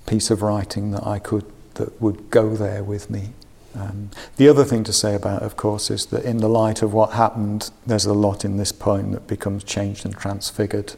piece 0.05 0.29
of 0.29 0.41
writing 0.41 0.91
that 0.91 1.05
I 1.05 1.19
could 1.19 1.45
that 1.75 1.99
would 2.01 2.29
go 2.29 2.55
there 2.55 2.83
with 2.83 3.09
me. 3.09 3.29
Um, 3.75 4.11
the 4.37 4.47
other 4.47 4.63
thing 4.63 4.83
to 4.83 4.93
say 4.93 5.15
about, 5.15 5.41
of 5.41 5.57
course, 5.57 5.89
is 5.89 6.05
that 6.07 6.23
in 6.23 6.37
the 6.37 6.47
light 6.47 6.81
of 6.81 6.93
what 6.93 7.13
happened, 7.13 7.71
there's 7.85 8.05
a 8.05 8.13
lot 8.13 8.45
in 8.45 8.57
this 8.57 8.71
poem 8.71 9.11
that 9.13 9.27
becomes 9.27 9.63
changed 9.63 10.05
and 10.05 10.15
transfigured 10.15 10.93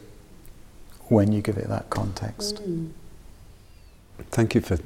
when 1.08 1.32
you 1.32 1.40
give 1.40 1.56
it 1.56 1.68
that 1.68 1.88
context. 1.88 2.56
Mm. 2.56 2.90
Thank 4.30 4.54
you 4.54 4.60
for 4.60 4.78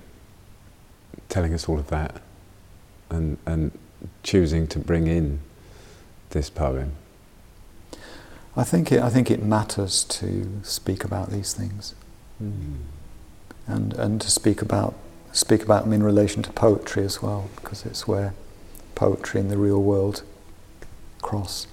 telling 1.29 1.53
us 1.55 1.69
all 1.69 1.79
of 1.79 1.89
that 1.89 2.21
and, 3.11 3.39
and 3.47 3.73
choosing 4.23 4.67
to 4.69 4.79
bring 4.79 5.07
in 5.07 5.41
this 6.31 6.51
poem. 6.51 6.93
I 8.57 8.65
think 8.65 8.93
it, 8.93 9.01
I 9.03 9.11
think 9.11 9.31
it 9.31 9.43
matters 9.43 10.05
to 10.05 10.61
speak 10.63 11.05
about 11.05 11.31
these 11.31 11.53
things 11.53 11.95
Mm. 12.43 12.77
and, 13.67 13.93
and 13.93 14.21
to 14.21 14.31
speak 14.31 14.63
about 14.63 14.95
speak 15.33 15.63
about 15.63 15.85
them 15.85 15.93
in 15.93 16.03
relation 16.03 16.43
to 16.43 16.53
poetry 16.53 17.05
as 17.05 17.23
well, 17.23 17.49
because 17.57 17.87
it's 17.87 18.07
where 18.07 18.35
poetry 18.95 19.41
and 19.41 19.51
the 19.51 19.57
real 19.57 19.83
world 19.83 20.23
cross. 21.23 21.67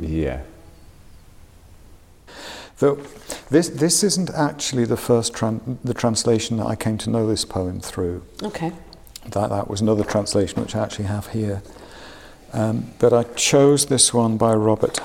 Yeah. 0.00 0.42
Though 2.78 2.98
this 3.50 3.68
this 3.68 4.02
isn't 4.02 4.30
actually 4.30 4.84
the 4.84 4.96
first 4.96 5.32
tran- 5.32 5.78
the 5.84 5.94
translation 5.94 6.56
that 6.56 6.66
I 6.66 6.74
came 6.74 6.98
to 6.98 7.10
know 7.10 7.26
this 7.26 7.44
poem 7.44 7.80
through. 7.80 8.24
Okay. 8.42 8.72
That 9.28 9.50
that 9.50 9.68
was 9.68 9.80
another 9.80 10.04
translation 10.04 10.60
which 10.60 10.74
I 10.74 10.82
actually 10.82 11.04
have 11.04 11.28
here. 11.28 11.62
Um, 12.52 12.92
but 12.98 13.12
I 13.12 13.22
chose 13.34 13.86
this 13.86 14.12
one 14.12 14.36
by 14.36 14.52
Robert 14.54 15.00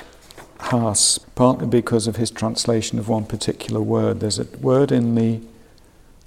Hass 0.58 1.18
partly 1.18 1.66
because 1.66 2.06
of 2.06 2.16
his 2.16 2.30
translation 2.30 2.98
of 2.98 3.08
one 3.08 3.24
particular 3.24 3.80
word. 3.80 4.20
There's 4.20 4.38
a 4.38 4.44
word 4.58 4.90
in 4.90 5.14
the 5.14 5.40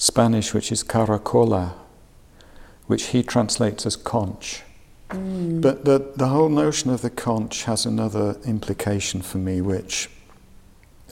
Spanish 0.01 0.51
which 0.51 0.71
is 0.71 0.83
caracola, 0.83 1.73
which 2.87 3.09
he 3.09 3.21
translates 3.21 3.85
as 3.85 3.95
conch. 3.95 4.63
Mm. 5.09 5.61
But 5.61 5.85
the, 5.85 6.11
the 6.15 6.29
whole 6.29 6.49
notion 6.49 6.89
of 6.89 7.03
the 7.03 7.11
conch 7.11 7.65
has 7.65 7.85
another 7.85 8.35
implication 8.43 9.21
for 9.21 9.37
me, 9.37 9.61
which 9.61 10.09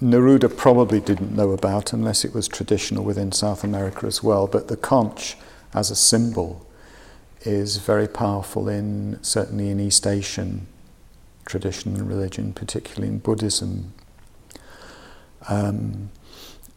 Neruda 0.01 0.49
probably 0.49 0.99
didn't 0.99 1.35
know 1.35 1.51
about 1.51 1.93
unless 1.93 2.25
it 2.25 2.33
was 2.33 2.47
traditional 2.47 3.03
within 3.03 3.31
South 3.31 3.63
America 3.63 4.07
as 4.07 4.23
well. 4.23 4.47
But 4.47 4.69
the 4.69 4.77
conch 4.77 5.37
as 5.71 5.91
a 5.91 5.95
symbol 5.95 6.65
is 7.41 7.77
very 7.77 8.07
powerful 8.07 8.67
in 8.67 9.19
certainly 9.21 9.69
in 9.69 9.79
East 9.79 10.07
Asian 10.07 10.65
tradition 11.45 11.95
and 11.95 12.09
religion, 12.09 12.53
particularly 12.53 13.09
in 13.09 13.19
Buddhism. 13.19 13.93
Um, 15.47 16.09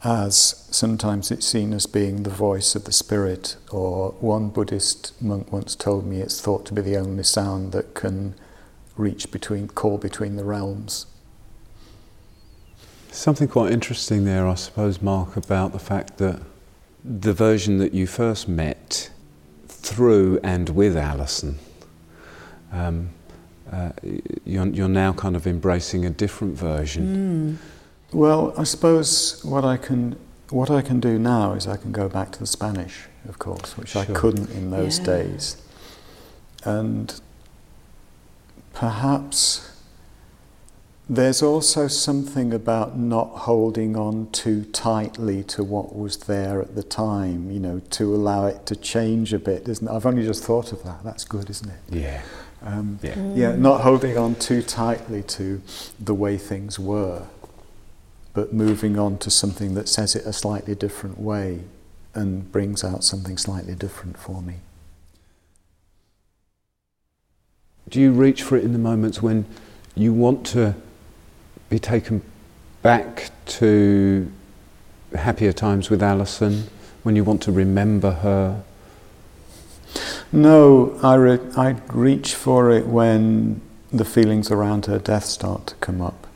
as 0.04 0.66
sometimes 0.70 1.30
it's 1.30 1.46
seen 1.46 1.72
as 1.72 1.86
being 1.86 2.22
the 2.24 2.30
voice 2.30 2.74
of 2.74 2.84
the 2.84 2.92
spirit, 2.92 3.56
or 3.70 4.12
one 4.20 4.48
Buddhist 4.48 5.20
monk 5.22 5.52
once 5.52 5.76
told 5.76 6.06
me 6.06 6.20
it's 6.20 6.40
thought 6.40 6.66
to 6.66 6.74
be 6.74 6.82
the 6.82 6.96
only 6.96 7.22
sound 7.22 7.72
that 7.72 7.94
can 7.94 8.34
reach 8.96 9.30
between, 9.30 9.68
call 9.68 9.98
between 9.98 10.36
the 10.36 10.44
realms. 10.44 11.06
Something 13.10 13.46
quite 13.46 13.72
interesting 13.72 14.24
there, 14.24 14.46
I 14.48 14.54
suppose, 14.54 15.00
Mark, 15.00 15.36
about 15.36 15.72
the 15.72 15.78
fact 15.78 16.18
that 16.18 16.40
the 17.04 17.32
version 17.32 17.78
that 17.78 17.92
you 17.92 18.06
first 18.06 18.48
met 18.48 19.10
through 19.68 20.40
and 20.42 20.70
with 20.70 20.96
Alison, 20.96 21.58
um, 22.72 23.10
uh, 23.70 23.90
you're, 24.44 24.66
you're 24.66 24.88
now 24.88 25.12
kind 25.12 25.36
of 25.36 25.46
embracing 25.46 26.04
a 26.04 26.10
different 26.10 26.56
version. 26.56 27.58
Mm. 27.58 27.81
Well, 28.12 28.52
I 28.58 28.64
suppose 28.64 29.42
what 29.44 29.64
I 29.64 29.76
can 29.76 30.16
what 30.50 30.70
I 30.70 30.82
can 30.82 31.00
do 31.00 31.18
now 31.18 31.54
is 31.54 31.66
I 31.66 31.78
can 31.78 31.92
go 31.92 32.10
back 32.10 32.30
to 32.32 32.38
the 32.38 32.46
Spanish, 32.46 33.06
of 33.26 33.38
course, 33.38 33.78
which 33.78 33.96
I 33.96 34.04
couldn't 34.04 34.50
in 34.50 34.70
those 34.70 34.98
Yeah. 34.98 35.04
days, 35.06 35.56
and 36.64 37.18
perhaps 38.74 39.68
there's 41.08 41.42
also 41.42 41.88
something 41.88 42.52
about 42.52 42.98
not 42.98 43.28
holding 43.48 43.96
on 43.96 44.28
too 44.30 44.64
tightly 44.72 45.42
to 45.44 45.64
what 45.64 45.96
was 45.96 46.16
there 46.18 46.60
at 46.60 46.74
the 46.74 46.82
time. 46.82 47.50
You 47.50 47.60
know, 47.60 47.80
to 47.90 48.14
allow 48.14 48.46
it 48.46 48.66
to 48.66 48.76
change 48.76 49.32
a 49.32 49.38
bit. 49.38 49.66
Isn't 49.68 49.88
it? 49.88 49.90
I've 49.90 50.04
only 50.06 50.24
just 50.26 50.44
thought 50.44 50.70
of 50.72 50.82
that. 50.84 51.02
That's 51.02 51.24
good, 51.24 51.48
isn't 51.48 51.68
it? 51.70 51.80
Yeah. 51.88 52.20
Um, 52.64 52.98
Yeah. 53.02 53.14
yeah, 53.34 53.56
not 53.56 53.80
holding 53.80 54.16
on 54.18 54.34
too 54.36 54.62
tightly 54.62 55.22
to 55.24 55.60
the 55.98 56.14
way 56.14 56.36
things 56.38 56.78
were, 56.78 57.22
but 58.34 58.52
moving 58.52 58.98
on 58.98 59.18
to 59.18 59.30
something 59.30 59.74
that 59.74 59.88
says 59.88 60.16
it 60.16 60.24
a 60.24 60.32
slightly 60.32 60.74
different 60.74 61.20
way 61.20 61.60
and 62.14 62.50
brings 62.52 62.84
out 62.84 63.04
something 63.04 63.36
slightly 63.36 63.74
different 63.74 64.18
for 64.18 64.42
me. 64.42 64.56
Do 67.88 68.00
you 68.00 68.12
reach 68.12 68.42
for 68.42 68.56
it 68.56 68.64
in 68.64 68.72
the 68.72 68.78
moments 68.78 69.20
when 69.20 69.44
you 69.94 70.12
want 70.12 70.46
to 70.48 70.74
be 71.68 71.78
taken 71.78 72.22
back 72.82 73.30
to 73.46 74.30
happier 75.14 75.52
times 75.52 75.90
with 75.90 76.02
Alison, 76.02 76.64
when 77.02 77.16
you 77.16 77.24
want 77.24 77.42
to 77.42 77.52
remember 77.52 78.12
her? 78.12 78.62
No, 80.32 80.98
I, 81.02 81.14
re- 81.16 81.40
I 81.56 81.76
reach 81.92 82.34
for 82.34 82.70
it 82.70 82.86
when 82.86 83.60
the 83.92 84.04
feelings 84.04 84.50
around 84.50 84.86
her 84.86 84.98
death 84.98 85.24
start 85.24 85.66
to 85.66 85.74
come 85.76 86.00
up. 86.00 86.26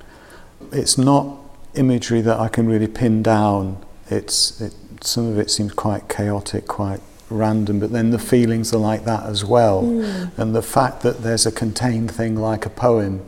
It's 0.73 0.99
not 0.99 1.38
imagery 1.76 2.21
that 2.23 2.38
I 2.38 2.49
can 2.49 2.66
really 2.66 2.87
pin 2.88 3.23
down. 3.23 3.85
It's 4.11 4.61
it, 4.61 4.75
some 5.00 5.26
of 5.26 5.38
it 5.38 5.50
seems 5.50 5.73
quite 5.73 6.09
chaotic, 6.09 6.66
quite 6.66 7.00
random, 7.28 7.80
but 7.80 7.90
then 7.92 8.11
the 8.11 8.18
feelings 8.18 8.73
are 8.73 8.78
like 8.78 9.04
that 9.04 9.25
as 9.25 9.45
well. 9.45 9.83
Mm. 9.83 10.38
And 10.38 10.54
the 10.54 10.62
fact 10.62 11.02
that 11.02 11.23
there's 11.23 11.45
a 11.47 11.52
contained 11.52 12.11
thing 12.11 12.37
like 12.37 12.64
a 12.66 12.71
poem 12.71 13.25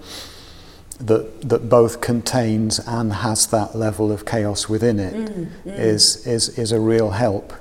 that 1.00 1.48
that 1.48 1.68
both 1.68 2.00
contains 2.00 2.80
and 2.80 3.12
has 3.12 3.46
that 3.48 3.76
level 3.76 4.10
of 4.10 4.24
chaos 4.24 4.68
within 4.68 4.98
it 4.98 5.14
Mm. 5.14 5.48
Mm. 5.66 5.78
is 5.78 6.26
is 6.26 6.58
is 6.58 6.72
a 6.72 6.80
real 6.80 7.10
help. 7.10 7.52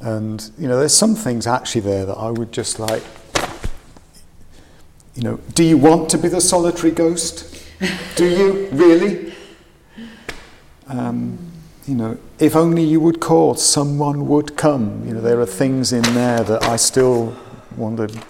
And 0.00 0.50
you 0.58 0.66
know, 0.68 0.78
there's 0.78 0.94
some 0.94 1.14
things 1.14 1.46
actually 1.46 1.82
there 1.82 2.04
that 2.06 2.16
I 2.18 2.30
would 2.30 2.52
just 2.52 2.78
like. 2.78 3.02
You 5.14 5.22
know, 5.22 5.40
do 5.54 5.62
you 5.62 5.76
want 5.76 6.08
to 6.10 6.18
be 6.18 6.28
the 6.28 6.40
solitary 6.40 6.90
ghost? 6.90 7.46
do 8.16 8.26
you 8.26 8.68
really? 8.72 9.31
Um, 10.92 11.38
you 11.86 11.94
know, 11.94 12.18
if 12.38 12.54
only 12.54 12.84
you 12.84 13.00
would 13.00 13.18
call, 13.18 13.54
someone 13.54 14.28
would 14.28 14.56
come. 14.56 15.06
You 15.06 15.14
know, 15.14 15.20
there 15.20 15.40
are 15.40 15.46
things 15.46 15.92
in 15.92 16.02
there 16.14 16.44
that 16.44 16.62
I 16.64 16.76
still 16.76 17.36
want 17.76 17.96
to 17.96 18.22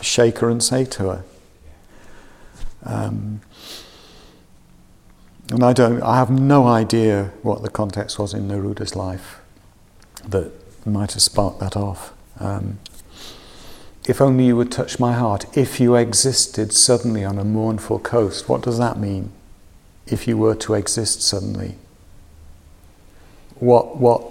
shake 0.00 0.38
her 0.38 0.48
and 0.48 0.62
say 0.62 0.84
to 0.86 1.02
her. 1.10 1.24
Um, 2.84 3.40
and 5.50 5.62
I 5.62 5.72
don't, 5.72 6.02
I 6.02 6.16
have 6.16 6.30
no 6.30 6.66
idea 6.66 7.32
what 7.42 7.62
the 7.62 7.70
context 7.70 8.18
was 8.18 8.32
in 8.32 8.48
Neruda's 8.48 8.96
life 8.96 9.40
that 10.26 10.52
might 10.86 11.12
have 11.12 11.22
sparked 11.22 11.60
that 11.60 11.76
off. 11.76 12.12
Um, 12.40 12.78
if 14.08 14.20
only 14.20 14.46
you 14.46 14.56
would 14.56 14.72
touch 14.72 14.98
my 14.98 15.12
heart. 15.12 15.56
If 15.56 15.80
you 15.80 15.96
existed 15.96 16.72
suddenly 16.72 17.24
on 17.24 17.38
a 17.38 17.44
mournful 17.44 17.98
coast, 17.98 18.48
what 18.48 18.62
does 18.62 18.78
that 18.78 18.98
mean? 18.98 19.32
If 20.06 20.28
you 20.28 20.36
were 20.36 20.54
to 20.56 20.74
exist 20.74 21.22
suddenly, 21.22 21.76
what, 23.56 23.96
what, 23.96 24.22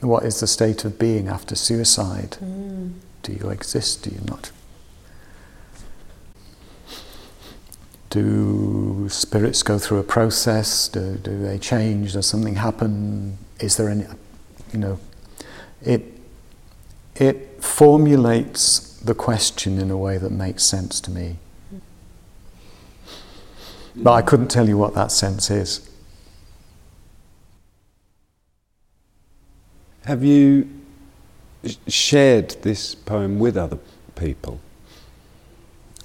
what 0.00 0.24
is 0.24 0.40
the 0.40 0.46
state 0.46 0.84
of 0.84 0.98
being 0.98 1.28
after 1.28 1.54
suicide? 1.54 2.36
Mm. 2.42 2.94
Do 3.22 3.32
you 3.32 3.50
exist? 3.50 4.02
Do 4.04 4.10
you 4.10 4.20
not? 4.26 4.50
Do 8.10 9.08
spirits 9.10 9.62
go 9.62 9.78
through 9.78 9.98
a 9.98 10.04
process? 10.04 10.88
Do, 10.88 11.16
do 11.16 11.38
they 11.40 11.58
change? 11.58 12.14
Does 12.14 12.26
something 12.26 12.56
happen? 12.56 13.38
Is 13.60 13.76
there 13.76 13.88
any, 13.88 14.06
you 14.72 14.78
know, 14.78 14.98
it, 15.82 16.02
it 17.16 17.62
formulates 17.62 18.88
the 19.00 19.14
question 19.14 19.78
in 19.78 19.90
a 19.90 19.96
way 19.96 20.18
that 20.18 20.30
makes 20.30 20.64
sense 20.64 21.00
to 21.00 21.10
me. 21.10 21.36
But 24.00 24.12
I 24.12 24.22
couldn't 24.22 24.48
tell 24.48 24.68
you 24.68 24.78
what 24.78 24.94
that 24.94 25.10
sense 25.10 25.50
is. 25.50 25.88
Have 30.04 30.24
you 30.24 30.68
shared 31.86 32.50
this 32.62 32.94
poem 32.94 33.38
with 33.38 33.56
other 33.56 33.78
people? 34.14 34.60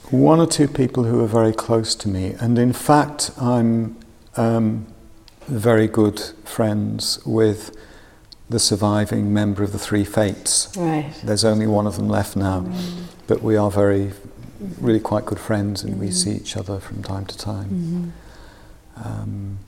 One 0.09 0.39
or 0.39 0.47
two 0.47 0.67
people 0.67 1.05
who 1.05 1.23
are 1.23 1.27
very 1.27 1.53
close 1.53 1.95
to 1.95 2.09
me, 2.09 2.35
and 2.39 2.59
in 2.59 2.73
fact, 2.73 3.31
I'm 3.39 3.97
um, 4.35 4.88
very 5.47 5.88
good 5.88 6.19
friends 6.43 7.19
with 7.25 7.75
the 8.50 8.59
surviving 8.59 9.33
member 9.33 9.63
of 9.63 9.71
the 9.71 9.79
Three 9.79 10.03
Fates. 10.03 10.75
Right. 10.77 11.12
There's 11.23 11.45
only 11.45 11.67
one 11.67 11.88
of 11.88 11.95
them 11.95 12.09
left 12.09 12.35
now, 12.35 12.62
mm. 12.62 13.03
but 13.27 13.41
we 13.41 13.55
are 13.55 13.71
very, 13.71 14.12
really 14.79 15.00
quite 15.00 15.25
good 15.25 15.39
friends, 15.39 15.84
and 15.84 16.00
we 16.00 16.12
see 16.12 16.32
each 16.32 16.58
other 16.58 16.79
from 16.79 17.03
time 17.03 17.25
to 17.25 17.38
time. 17.38 17.70
Mm-hmm. 17.70 19.08
Um, 19.08 19.60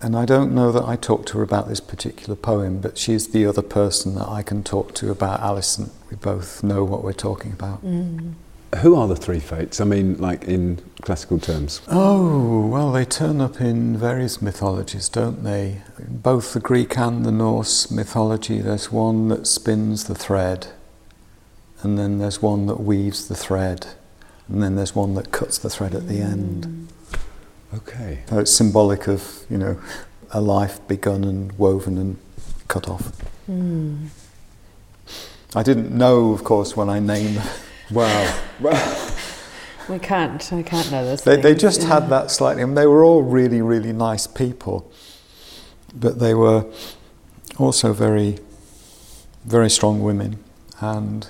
and 0.00 0.14
I 0.16 0.24
don't 0.26 0.54
know 0.54 0.72
that 0.72 0.84
I 0.84 0.96
talked 0.96 1.28
to 1.28 1.38
her 1.38 1.42
about 1.42 1.68
this 1.68 1.80
particular 1.80 2.36
poem, 2.36 2.80
but 2.80 2.98
she's 2.98 3.28
the 3.28 3.46
other 3.46 3.62
person 3.62 4.14
that 4.16 4.28
I 4.28 4.42
can 4.42 4.62
talk 4.62 4.94
to 4.96 5.10
about 5.10 5.40
Alison. 5.40 5.90
We 6.10 6.16
both 6.16 6.62
know 6.62 6.84
what 6.84 7.02
we're 7.02 7.12
talking 7.12 7.52
about. 7.52 7.84
Mm. 7.84 8.34
Who 8.82 8.94
are 8.94 9.08
the 9.08 9.16
three 9.16 9.40
fates? 9.40 9.80
I 9.80 9.84
mean, 9.84 10.18
like 10.18 10.44
in 10.44 10.82
classical 11.00 11.38
terms. 11.38 11.80
Oh, 11.88 12.66
well, 12.66 12.92
they 12.92 13.04
turn 13.04 13.40
up 13.40 13.60
in 13.60 13.96
various 13.96 14.42
mythologies, 14.42 15.08
don't 15.08 15.44
they? 15.44 15.82
In 15.98 16.18
both 16.18 16.52
the 16.52 16.60
Greek 16.60 16.98
and 16.98 17.24
the 17.24 17.32
Norse 17.32 17.90
mythology, 17.90 18.60
there's 18.60 18.92
one 18.92 19.28
that 19.28 19.46
spins 19.46 20.04
the 20.04 20.14
thread, 20.14 20.68
and 21.82 21.96
then 21.98 22.18
there's 22.18 22.42
one 22.42 22.66
that 22.66 22.80
weaves 22.80 23.28
the 23.28 23.36
thread, 23.36 23.86
and 24.48 24.62
then 24.62 24.76
there's 24.76 24.94
one 24.94 25.14
that 25.14 25.32
cuts 25.32 25.58
the 25.58 25.70
thread 25.70 25.94
at 25.94 26.08
the 26.08 26.20
end. 26.20 26.88
Okay. 27.74 28.22
So 28.28 28.38
it's 28.38 28.52
symbolic 28.52 29.08
of, 29.08 29.44
you 29.50 29.58
know, 29.58 29.80
a 30.30 30.40
life 30.40 30.86
begun 30.86 31.24
and 31.24 31.52
woven 31.58 31.98
and 31.98 32.16
cut 32.68 32.88
off. 32.88 33.12
Mm. 33.50 34.08
I 35.54 35.62
didn't 35.62 35.96
know, 35.96 36.32
of 36.32 36.44
course, 36.44 36.76
when 36.76 36.88
I 36.88 37.00
named 37.00 37.42
Wow. 37.90 38.40
Well, 38.60 39.14
we 39.88 39.98
can't. 39.98 40.52
I 40.52 40.62
can't 40.62 40.90
know 40.90 41.04
this. 41.04 41.22
They, 41.22 41.36
they 41.36 41.54
just 41.54 41.82
yeah. 41.82 41.88
had 41.88 42.08
that 42.08 42.30
slightly. 42.30 42.62
I 42.62 42.66
mean, 42.66 42.74
they 42.74 42.86
were 42.86 43.04
all 43.04 43.22
really, 43.22 43.62
really 43.62 43.92
nice 43.92 44.26
people, 44.26 44.90
but 45.94 46.18
they 46.18 46.34
were 46.34 46.66
also 47.58 47.92
very, 47.92 48.38
very 49.44 49.70
strong 49.70 50.02
women, 50.02 50.42
and 50.80 51.28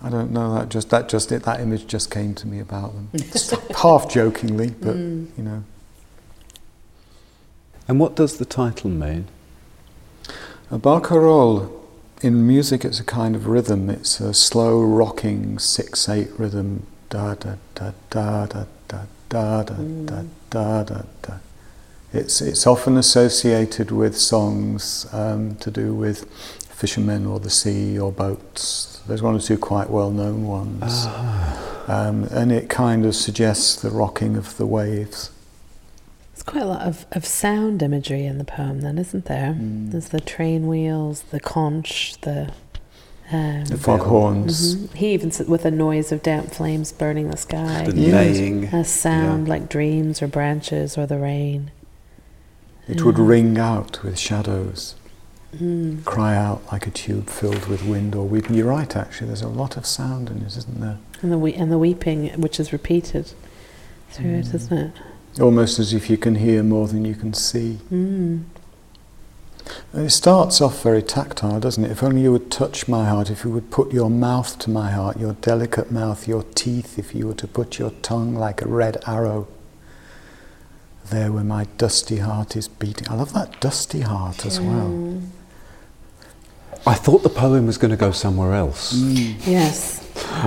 I 0.00 0.10
don't 0.10 0.30
know 0.30 0.54
that 0.54 0.68
just 0.68 0.90
that 0.90 1.08
just 1.08 1.32
it, 1.32 1.42
that 1.42 1.60
image 1.60 1.86
just 1.86 2.10
came 2.10 2.34
to 2.36 2.46
me 2.46 2.60
about 2.60 2.92
them, 2.94 3.10
half 3.76 4.08
jokingly, 4.08 4.70
but 4.70 4.96
mm. 4.96 5.26
you 5.36 5.42
know. 5.44 5.64
And 7.88 7.98
what 7.98 8.14
does 8.14 8.36
the 8.36 8.44
title 8.44 8.90
mean? 8.90 9.26
A 10.70 10.78
barcarolle 10.78 11.72
in 12.20 12.46
music, 12.46 12.84
it's 12.84 13.00
a 13.00 13.04
kind 13.04 13.34
of 13.34 13.46
rhythm. 13.46 13.88
It's 13.88 14.20
a 14.20 14.34
slow, 14.34 14.82
rocking 14.82 15.58
six-eight 15.58 16.30
rhythm. 16.38 16.86
Da 17.10 17.34
da 17.34 17.54
da 17.74 17.92
da 18.10 18.46
da 18.46 18.66
da 18.86 19.04
da 19.28 19.62
da 19.62 19.74
da 19.74 20.24
da 20.50 20.82
da 20.84 21.02
da. 21.22 21.34
It's 22.12 22.40
it's 22.40 22.66
often 22.66 22.96
associated 22.96 23.90
with 23.90 24.16
songs 24.16 25.06
um, 25.12 25.56
to 25.56 25.70
do 25.70 25.94
with 25.94 26.26
fishermen 26.78 27.26
or 27.26 27.40
the 27.40 27.50
sea 27.50 27.98
or 27.98 28.12
boats. 28.12 29.02
There's 29.08 29.22
one 29.22 29.34
or 29.34 29.40
two 29.40 29.58
quite 29.58 29.90
well-known 29.90 30.46
ones, 30.46 30.82
ah. 30.84 31.84
um, 31.88 32.24
and 32.24 32.52
it 32.52 32.68
kind 32.68 33.04
of 33.04 33.16
suggests 33.16 33.74
the 33.82 33.90
rocking 33.90 34.36
of 34.36 34.56
the 34.58 34.66
waves 34.66 35.30
There's 36.32 36.42
quite 36.44 36.62
a 36.62 36.66
lot 36.66 36.82
of, 36.82 37.06
of 37.12 37.24
sound 37.26 37.82
imagery 37.82 38.24
in 38.26 38.38
the 38.38 38.44
poem, 38.44 38.80
then, 38.82 38.98
isn't 38.98 39.24
there? 39.24 39.56
Mm. 39.58 39.90
There's 39.90 40.10
the 40.10 40.20
train 40.20 40.66
wheels, 40.68 41.22
the 41.30 41.40
conch, 41.40 42.20
the 42.20 42.52
um, 43.30 43.64
the 43.66 43.76
foghorns. 43.76 44.74
Mm-hmm. 44.74 44.96
He 44.96 45.12
even 45.12 45.30
said, 45.30 45.48
with 45.48 45.66
a 45.66 45.70
noise 45.70 46.12
of 46.12 46.22
damp 46.22 46.50
flames 46.50 46.92
burning 46.92 47.30
the 47.30 47.36
sky. 47.36 47.84
The 47.84 47.92
neighing. 47.92 48.64
A 48.66 48.84
sound 48.84 49.46
yeah. 49.46 49.54
like 49.54 49.68
dreams 49.68 50.22
or 50.22 50.28
branches 50.28 50.96
or 50.96 51.06
the 51.06 51.18
rain. 51.18 51.70
It 52.86 53.02
would 53.02 53.18
ring 53.18 53.58
out 53.58 54.02
with 54.02 54.18
shadows. 54.18 54.94
Mm. 55.56 56.04
Cry 56.04 56.36
out 56.36 56.62
like 56.70 56.86
a 56.86 56.90
tube 56.90 57.30
filled 57.30 57.66
with 57.66 57.82
wind 57.84 58.14
or 58.14 58.26
weeping. 58.26 58.54
You're 58.54 58.66
right, 58.66 58.94
actually. 58.94 59.28
There's 59.28 59.42
a 59.42 59.48
lot 59.48 59.76
of 59.76 59.86
sound 59.86 60.28
in 60.28 60.42
it, 60.42 60.56
isn't 60.56 60.80
there? 60.80 60.98
And 61.22 61.32
the 61.32 61.38
we- 61.38 61.54
and 61.54 61.72
the 61.72 61.78
weeping, 61.78 62.28
which 62.40 62.60
is 62.60 62.72
repeated 62.72 63.32
through 64.10 64.32
mm. 64.32 64.40
it, 64.40 64.54
isn't 64.54 64.78
it? 64.78 64.92
almost 65.40 65.78
as 65.78 65.92
if 65.92 66.10
you 66.10 66.16
can 66.16 66.34
hear 66.36 66.62
more 66.62 66.88
than 66.88 67.04
you 67.04 67.14
can 67.14 67.32
see. 67.32 67.78
Mm. 67.92 68.44
It 69.94 70.10
starts 70.10 70.60
off 70.60 70.82
very 70.82 71.02
tactile, 71.02 71.60
doesn't 71.60 71.84
it? 71.84 71.90
If 71.90 72.02
only 72.02 72.22
you 72.22 72.32
would 72.32 72.50
touch 72.50 72.88
my 72.88 73.08
heart, 73.08 73.30
if 73.30 73.44
you 73.44 73.50
would 73.50 73.70
put 73.70 73.92
your 73.92 74.10
mouth 74.10 74.58
to 74.60 74.70
my 74.70 74.90
heart, 74.90 75.18
your 75.18 75.34
delicate 75.34 75.90
mouth, 75.92 76.26
your 76.26 76.42
teeth, 76.54 76.98
if 76.98 77.14
you 77.14 77.26
were 77.26 77.34
to 77.34 77.46
put 77.46 77.78
your 77.78 77.90
tongue 78.02 78.34
like 78.34 78.62
a 78.62 78.68
red 78.68 78.96
arrow 79.06 79.46
there 81.10 81.32
where 81.32 81.44
my 81.44 81.64
dusty 81.76 82.18
heart 82.18 82.56
is 82.56 82.68
beating. 82.68 83.08
I 83.08 83.14
love 83.14 83.32
that 83.32 83.60
dusty 83.60 84.00
heart 84.00 84.44
as 84.44 84.60
well. 84.60 85.22
I 86.86 86.94
thought 86.94 87.22
the 87.22 87.28
poem 87.28 87.66
was 87.66 87.78
going 87.78 87.90
to 87.90 87.96
go 87.96 88.12
somewhere 88.12 88.54
else. 88.54 88.94
Mm. 88.94 89.46
Yes. 89.46 90.04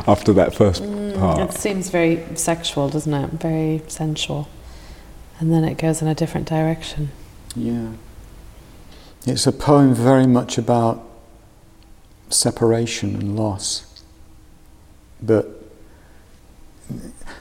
After 0.08 0.34
that 0.34 0.56
first 0.56 0.84
mm, 0.84 1.18
part. 1.18 1.50
It 1.50 1.54
seems 1.54 1.90
very 1.90 2.24
sexual, 2.36 2.90
doesn't 2.90 3.14
it? 3.14 3.32
Very 3.32 3.82
sensual 3.88 4.48
and 5.42 5.52
then 5.52 5.64
it 5.64 5.78
goes 5.78 6.04
in 6.04 6.08
a 6.08 6.14
different 6.14 6.48
direction. 6.48 7.10
Yeah. 7.56 7.94
It's 9.26 9.48
a 9.48 9.52
poem 9.52 9.96
very 9.96 10.28
much 10.28 10.60
about 10.60 11.04
separation 12.30 13.16
and 13.16 13.36
loss. 13.36 14.04
But 15.20 15.50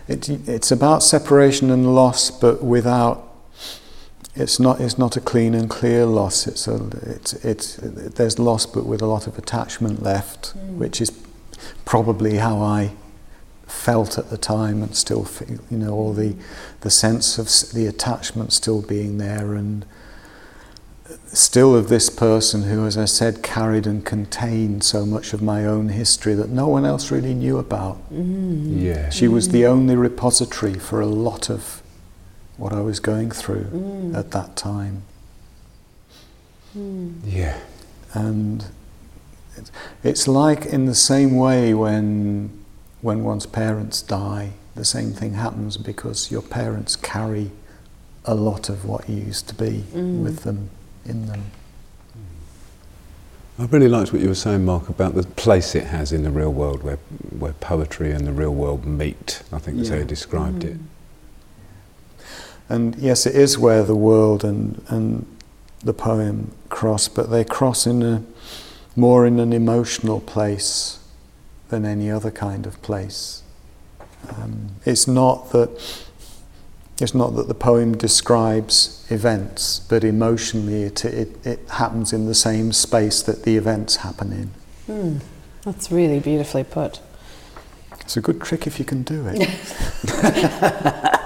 it, 0.09 0.31
it's 0.49 0.73
about 0.73 1.03
separation 1.03 1.71
and 1.71 1.95
loss, 1.95 2.31
but 2.31 2.65
without. 2.65 3.29
It's 4.41 4.59
not. 4.59 4.81
It's 4.81 4.99
not 4.99 5.17
a 5.17 5.21
clean 5.21 5.55
and 5.55 5.69
clear 5.69 6.07
loss. 6.07 6.47
It's 6.47 6.67
a. 6.67 6.77
It's. 7.03 7.33
It's. 7.45 7.77
There's 7.77 8.39
loss, 8.39 8.67
but 8.67 8.87
with 8.87 9.03
a 9.03 9.07
lot 9.07 9.27
of 9.27 9.39
attachment 9.39 10.03
left, 10.03 10.57
mm. 10.57 10.77
which 10.77 11.01
is 11.01 11.13
probably 11.85 12.37
how 12.37 12.61
I 12.61 12.93
felt 13.67 14.19
at 14.19 14.31
the 14.31 14.37
time 14.37 14.83
and 14.83 14.97
still 14.97 15.25
feel, 15.25 15.59
you 15.71 15.79
know, 15.79 15.93
all 15.93 16.13
the, 16.13 16.35
the 16.81 16.91
sense 16.91 17.39
of 17.39 17.73
the 17.73 17.87
attachment 17.87 18.53
still 18.53 18.83
being 18.83 19.19
there 19.19 19.55
and 19.55 19.87
still 21.27 21.75
of 21.75 21.89
this 21.89 22.11
person 22.11 22.65
who, 22.65 22.85
as 22.87 22.99
I 22.99 23.05
said, 23.05 23.43
carried 23.43 23.87
and 23.87 24.05
contained 24.05 24.85
so 24.85 25.07
much 25.07 25.33
of 25.33 25.43
my 25.43 25.65
own 25.65 25.91
history 25.91 26.35
that 26.35 26.51
no 26.51 26.69
one 26.69 26.85
else 26.85 27.11
really 27.11 27.35
knew 27.35 27.59
about. 27.59 27.99
Mm. 28.13 28.83
Yeah. 28.83 29.11
She 29.11 29.29
was 29.29 29.49
the 29.49 29.67
only 29.67 29.97
repository 29.97 30.75
for 30.75 31.01
a 31.01 31.07
lot 31.07 31.49
of 31.49 31.80
what 32.61 32.73
I 32.75 32.83
was 32.83 33.01
going 33.01 33.31
through 33.31 33.65
mm. 33.65 34.15
at 34.15 34.31
that 34.33 34.55
time. 34.55 35.03
Mm. 36.77 37.21
Yeah. 37.25 37.59
And 38.13 38.67
it's 40.05 40.29
like 40.29 40.67
in 40.67 40.85
the 40.85 40.95
same 40.95 41.37
way 41.37 41.75
when 41.75 42.51
when 43.01 43.25
one's 43.25 43.47
parents 43.47 44.03
die, 44.03 44.51
the 44.75 44.85
same 44.85 45.13
thing 45.13 45.33
happens 45.35 45.79
because 45.79 46.31
your 46.31 46.43
parents 46.43 46.97
carry 46.97 47.51
a 48.27 48.35
lot 48.35 48.69
of 48.69 48.85
what 48.85 49.09
you 49.09 49.17
used 49.17 49.49
to 49.49 49.55
be 49.55 49.85
mm. 49.95 50.23
with 50.23 50.41
them, 50.41 50.69
in 51.07 51.27
them. 51.27 51.45
I 53.59 53.65
really 53.65 53.89
liked 53.89 54.13
what 54.13 54.23
you 54.23 54.29
were 54.29 54.35
saying, 54.35 54.65
Mark, 54.65 54.89
about 54.89 55.15
the 55.15 55.23
place 55.23 55.75
it 55.75 55.85
has 55.85 56.13
in 56.13 56.23
the 56.25 56.31
real 56.31 56.53
world 56.53 56.83
where, 56.83 56.97
where 57.39 57.53
poetry 57.55 58.13
and 58.13 58.27
the 58.27 58.33
real 58.33 58.55
world 58.55 58.87
meet. 58.87 59.43
I 59.53 59.59
think 59.59 59.79
that's 59.79 59.89
yeah. 59.89 59.97
how 59.97 60.01
you 60.03 60.07
described 60.07 60.63
mm. 60.63 60.75
it. 60.75 60.77
And 62.71 62.95
yes, 62.97 63.27
it 63.27 63.35
is 63.35 63.59
where 63.59 63.83
the 63.83 63.97
world 63.97 64.45
and, 64.45 64.83
and 64.89 65.27
the 65.83 65.93
poem 65.93 66.53
cross, 66.69 67.09
but 67.09 67.29
they 67.29 67.45
cross 67.45 67.85
in 67.85 68.03
a 68.03 68.23
more 68.95 69.27
in 69.27 69.41
an 69.41 69.53
emotional 69.53 70.21
place 70.21 71.01
than 71.69 71.85
any 71.85 72.11
other 72.11 72.31
kind 72.31 72.67
of 72.67 72.81
place. 72.81 73.43
Um, 74.29 74.71
it's 74.85 75.09
not 75.09 75.51
that 75.51 75.71
it's 77.01 77.15
not 77.15 77.35
that 77.37 77.49
the 77.49 77.55
poem 77.55 77.97
describes 77.97 79.07
events, 79.11 79.81
but 79.89 80.05
emotionally 80.05 80.83
it, 80.83 81.05
it, 81.05 81.47
it 81.47 81.61
happens 81.71 82.13
in 82.13 82.27
the 82.27 82.35
same 82.35 82.73
space 82.73 83.23
that 83.23 83.45
the 83.45 83.57
events 83.57 83.97
happen 83.97 84.33
in. 84.33 84.51
Mm, 84.87 85.21
that's 85.63 85.91
really 85.91 86.21
beautifully 86.21 86.63
put. 86.63 87.01
It's 88.01 88.17
a 88.17 88.21
good 88.21 88.43
trick 88.43 88.67
if 88.67 88.79
you 88.79 88.85
can 88.85 89.03
do 89.03 89.25
it. 89.27 89.49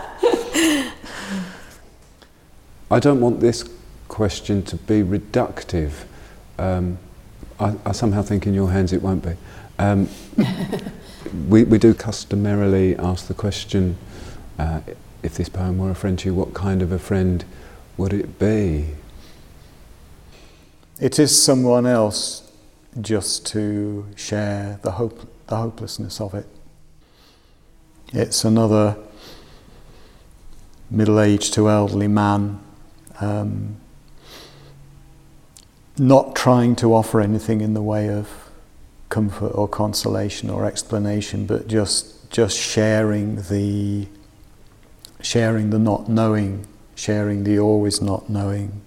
I 2.90 3.00
don't 3.00 3.20
want 3.20 3.40
this 3.40 3.68
question 4.08 4.62
to 4.64 4.76
be 4.76 5.02
reductive. 5.02 6.04
Um, 6.58 6.98
I, 7.58 7.74
I, 7.86 7.92
somehow 7.92 8.22
think 8.22 8.46
in 8.46 8.54
your 8.54 8.70
hands 8.70 8.92
it 8.92 9.00
won't 9.00 9.24
be. 9.24 9.32
Um, 9.78 10.08
we, 11.48 11.64
we 11.64 11.78
do 11.78 11.94
customarily 11.94 12.96
ask 12.96 13.26
the 13.26 13.34
question 13.34 13.96
uh, 14.58 14.80
if 15.22 15.34
this 15.34 15.48
poem 15.48 15.78
were 15.78 15.90
a 15.90 15.94
friend 15.94 16.18
to 16.20 16.28
you, 16.28 16.34
what 16.34 16.52
kind 16.52 16.82
of 16.82 16.92
a 16.92 16.98
friend 16.98 17.44
would 17.96 18.12
it 18.12 18.38
be? 18.38 18.90
It 21.00 21.18
is 21.18 21.42
someone 21.42 21.86
else 21.86 22.52
just 23.00 23.46
to 23.48 24.06
share 24.14 24.78
the, 24.82 24.92
hope, 24.92 25.28
the 25.46 25.56
hopelessness 25.56 26.20
of 26.20 26.34
it. 26.34 26.46
It's 28.12 28.44
another 28.44 28.96
middle 30.90 31.18
aged 31.18 31.54
to 31.54 31.68
elderly 31.68 32.06
man 32.06 32.63
um, 33.20 33.76
not 35.98 36.34
trying 36.34 36.76
to 36.76 36.94
offer 36.94 37.20
anything 37.20 37.60
in 37.60 37.74
the 37.74 37.82
way 37.82 38.08
of 38.08 38.50
comfort 39.08 39.50
or 39.54 39.68
consolation 39.68 40.50
or 40.50 40.64
explanation, 40.64 41.46
but 41.46 41.68
just 41.68 42.30
just 42.30 42.58
sharing 42.58 43.36
the 43.42 44.08
sharing 45.22 45.70
the 45.70 45.78
not 45.78 46.08
knowing, 46.08 46.66
sharing 46.94 47.44
the 47.44 47.58
always 47.58 48.02
not 48.02 48.28
knowing, 48.28 48.82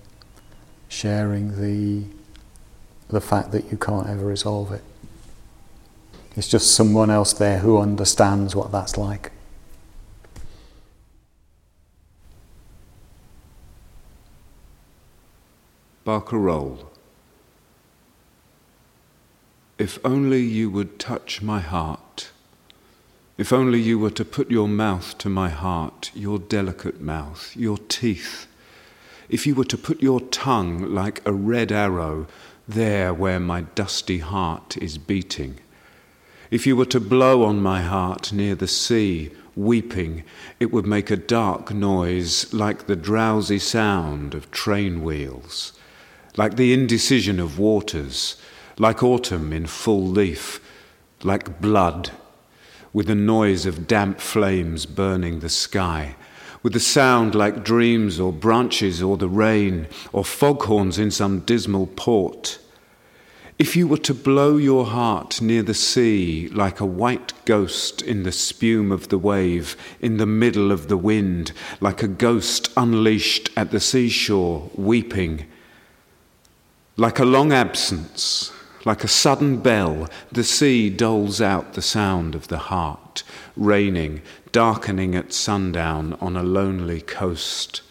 sharing 0.89 1.61
the 1.61 2.05
the 3.09 3.21
fact 3.21 3.51
that 3.51 3.71
you 3.71 3.77
can't 3.77 4.07
ever 4.07 4.25
resolve 4.25 4.71
it. 4.71 4.83
It's 6.35 6.47
just 6.47 6.75
someone 6.75 7.09
else 7.09 7.33
there 7.33 7.59
who 7.59 7.77
understands 7.77 8.55
what 8.55 8.71
that's 8.71 8.97
like. 8.97 9.31
Barcarole. 16.07 16.85
If 19.77 19.99
only 20.05 20.39
you 20.39 20.69
would 20.69 20.99
touch 20.99 21.41
my 21.41 21.59
heart, 21.59 22.31
if 23.37 23.51
only 23.51 23.81
you 23.81 23.99
were 23.99 24.11
to 24.11 24.23
put 24.23 24.49
your 24.49 24.69
mouth 24.69 25.17
to 25.17 25.27
my 25.27 25.49
heart, 25.49 26.11
your 26.13 26.39
delicate 26.39 27.01
mouth, 27.01 27.53
your 27.57 27.77
teeth, 27.77 28.47
if 29.27 29.45
you 29.45 29.53
were 29.53 29.65
to 29.65 29.77
put 29.77 30.01
your 30.01 30.21
tongue 30.21 30.95
like 30.95 31.21
a 31.25 31.33
red 31.33 31.73
arrow 31.73 32.27
there 32.65 33.13
where 33.13 33.41
my 33.41 33.63
dusty 33.75 34.19
heart 34.19 34.77
is 34.77 34.97
beating, 34.97 35.59
if 36.49 36.65
you 36.65 36.77
were 36.77 36.85
to 36.85 37.01
blow 37.01 37.43
on 37.43 37.61
my 37.61 37.81
heart 37.81 38.31
near 38.31 38.55
the 38.55 38.65
sea, 38.65 39.31
weeping, 39.57 40.23
it 40.57 40.71
would 40.71 40.87
make 40.87 41.11
a 41.11 41.17
dark 41.17 41.73
noise 41.73 42.53
like 42.53 42.87
the 42.87 42.95
drowsy 42.95 43.59
sound 43.59 44.33
of 44.33 44.49
train 44.51 45.03
wheels 45.03 45.73
like 46.37 46.55
the 46.55 46.71
indecision 46.71 47.39
of 47.39 47.57
waters, 47.57 48.35
like 48.77 49.01
autumn 49.01 49.51
in 49.51 49.65
full 49.65 50.05
leaf, 50.07 50.61
like 51.23 51.59
blood, 51.59 52.11
with 52.93 53.07
the 53.07 53.15
noise 53.15 53.65
of 53.65 53.87
damp 53.87 54.19
flames 54.19 54.85
burning 54.85 55.39
the 55.39 55.49
sky, 55.49 56.15
with 56.61 56.73
the 56.73 56.79
sound 56.79 57.33
like 57.33 57.63
dreams 57.63 58.19
or 58.19 58.31
branches 58.31 59.01
or 59.01 59.17
the 59.17 59.27
rain, 59.27 59.87
or 60.13 60.23
foghorns 60.23 60.99
in 60.99 61.09
some 61.09 61.39
dismal 61.39 61.87
port. 61.87 62.59
If 63.57 63.75
you 63.75 63.87
were 63.87 63.97
to 63.97 64.13
blow 64.13 64.57
your 64.57 64.85
heart 64.85 65.41
near 65.41 65.63
the 65.63 65.73
sea 65.73 66.47
like 66.49 66.79
a 66.79 66.85
white 66.85 67.33
ghost 67.45 68.03
in 68.03 68.21
the 68.21 68.31
spume 68.31 68.91
of 68.91 69.09
the 69.09 69.17
wave, 69.17 69.75
in 69.99 70.17
the 70.17 70.27
middle 70.27 70.71
of 70.71 70.87
the 70.87 70.97
wind, 70.97 71.51
like 71.81 72.03
a 72.03 72.07
ghost 72.07 72.69
unleashed 72.77 73.49
at 73.57 73.71
the 73.71 73.79
seashore, 73.79 74.69
weeping, 74.75 75.47
like 76.97 77.19
a 77.19 77.25
long 77.25 77.53
absence, 77.53 78.51
like 78.83 79.03
a 79.03 79.07
sudden 79.07 79.57
bell, 79.57 80.09
the 80.31 80.43
sea 80.43 80.89
doles 80.89 81.39
out 81.39 81.73
the 81.73 81.81
sound 81.81 82.33
of 82.33 82.47
the 82.47 82.57
heart, 82.57 83.21
raining, 83.55 84.21
darkening 84.51 85.15
at 85.15 85.31
sundown 85.31 86.17
on 86.19 86.35
a 86.35 86.41
lonely 86.41 87.01
coast. 87.01 87.81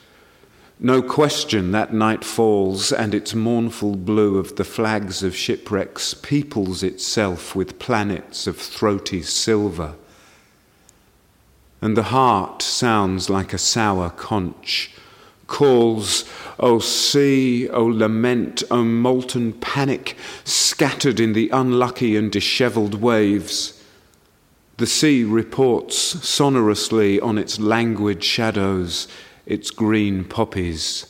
No 0.81 1.01
question 1.01 1.71
that 1.71 1.95
night 1.95 2.25
falls, 2.25 2.93
and 2.93 3.15
its 3.15 3.33
mournful 3.33 3.95
blue 3.95 4.39
of 4.39 4.57
the 4.57 4.65
flags 4.65 5.23
of 5.23 5.37
shipwrecks 5.37 6.13
peoples 6.13 6.83
itself 6.83 7.55
with 7.55 7.79
planets 7.79 8.49
of 8.49 8.57
throaty 8.57 9.23
silver. 9.23 9.95
And 11.81 11.97
the 11.97 12.05
heart 12.05 12.61
sounds 12.61 13.31
like 13.31 13.53
a 13.53 13.59
sour 13.59 14.11
conch, 14.11 14.91
calls, 15.47 16.25
O 16.59 16.79
sea, 16.79 17.69
O 17.69 17.85
lament, 17.85 18.63
O 18.71 18.85
molten 18.85 19.53
panic, 19.53 20.17
scattered 20.45 21.21
in 21.21 21.33
the 21.33 21.51
unlucky 21.51 22.17
and 22.17 22.33
dishevelled 22.33 22.95
waves. 22.95 23.83
The 24.79 24.87
sea 24.87 25.25
reports 25.25 25.97
sonorously 25.97 27.21
on 27.21 27.39
its 27.39 27.59
languid 27.59 28.23
shadows, 28.23 29.09
its 29.47 29.71
green 29.71 30.25
poppies. 30.25 31.07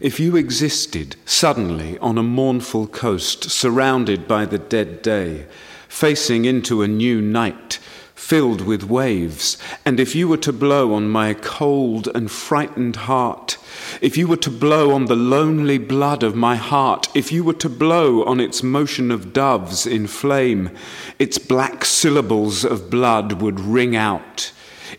If 0.00 0.18
you 0.18 0.36
existed 0.36 1.16
suddenly 1.24 1.98
on 1.98 2.18
a 2.18 2.22
mournful 2.22 2.88
coast, 2.88 3.50
surrounded 3.50 4.26
by 4.26 4.44
the 4.44 4.58
dead 4.58 5.02
day, 5.02 5.46
facing 5.88 6.44
into 6.44 6.82
a 6.82 6.88
new 6.88 7.20
night, 7.20 7.78
filled 8.14 8.60
with 8.60 8.84
waves, 8.84 9.58
and 9.84 9.98
if 9.98 10.14
you 10.14 10.28
were 10.28 10.36
to 10.36 10.52
blow 10.52 10.94
on 10.94 11.08
my 11.08 11.34
cold 11.34 12.08
and 12.14 12.30
frightened 12.30 12.96
heart, 12.96 13.58
if 14.00 14.16
you 14.16 14.28
were 14.28 14.36
to 14.36 14.50
blow 14.50 14.92
on 14.92 15.06
the 15.06 15.16
lonely 15.16 15.78
blood 15.78 16.22
of 16.22 16.34
my 16.34 16.54
heart, 16.54 17.08
if 17.14 17.32
you 17.32 17.42
were 17.42 17.52
to 17.52 17.68
blow 17.68 18.24
on 18.24 18.40
its 18.40 18.62
motion 18.62 19.10
of 19.10 19.32
doves 19.32 19.84
in 19.86 20.06
flame, 20.06 20.70
its 21.18 21.38
black 21.38 21.84
syllables 21.84 22.64
of 22.64 22.88
blood 22.88 23.42
would 23.42 23.58
ring 23.58 23.96
out. 23.96 24.52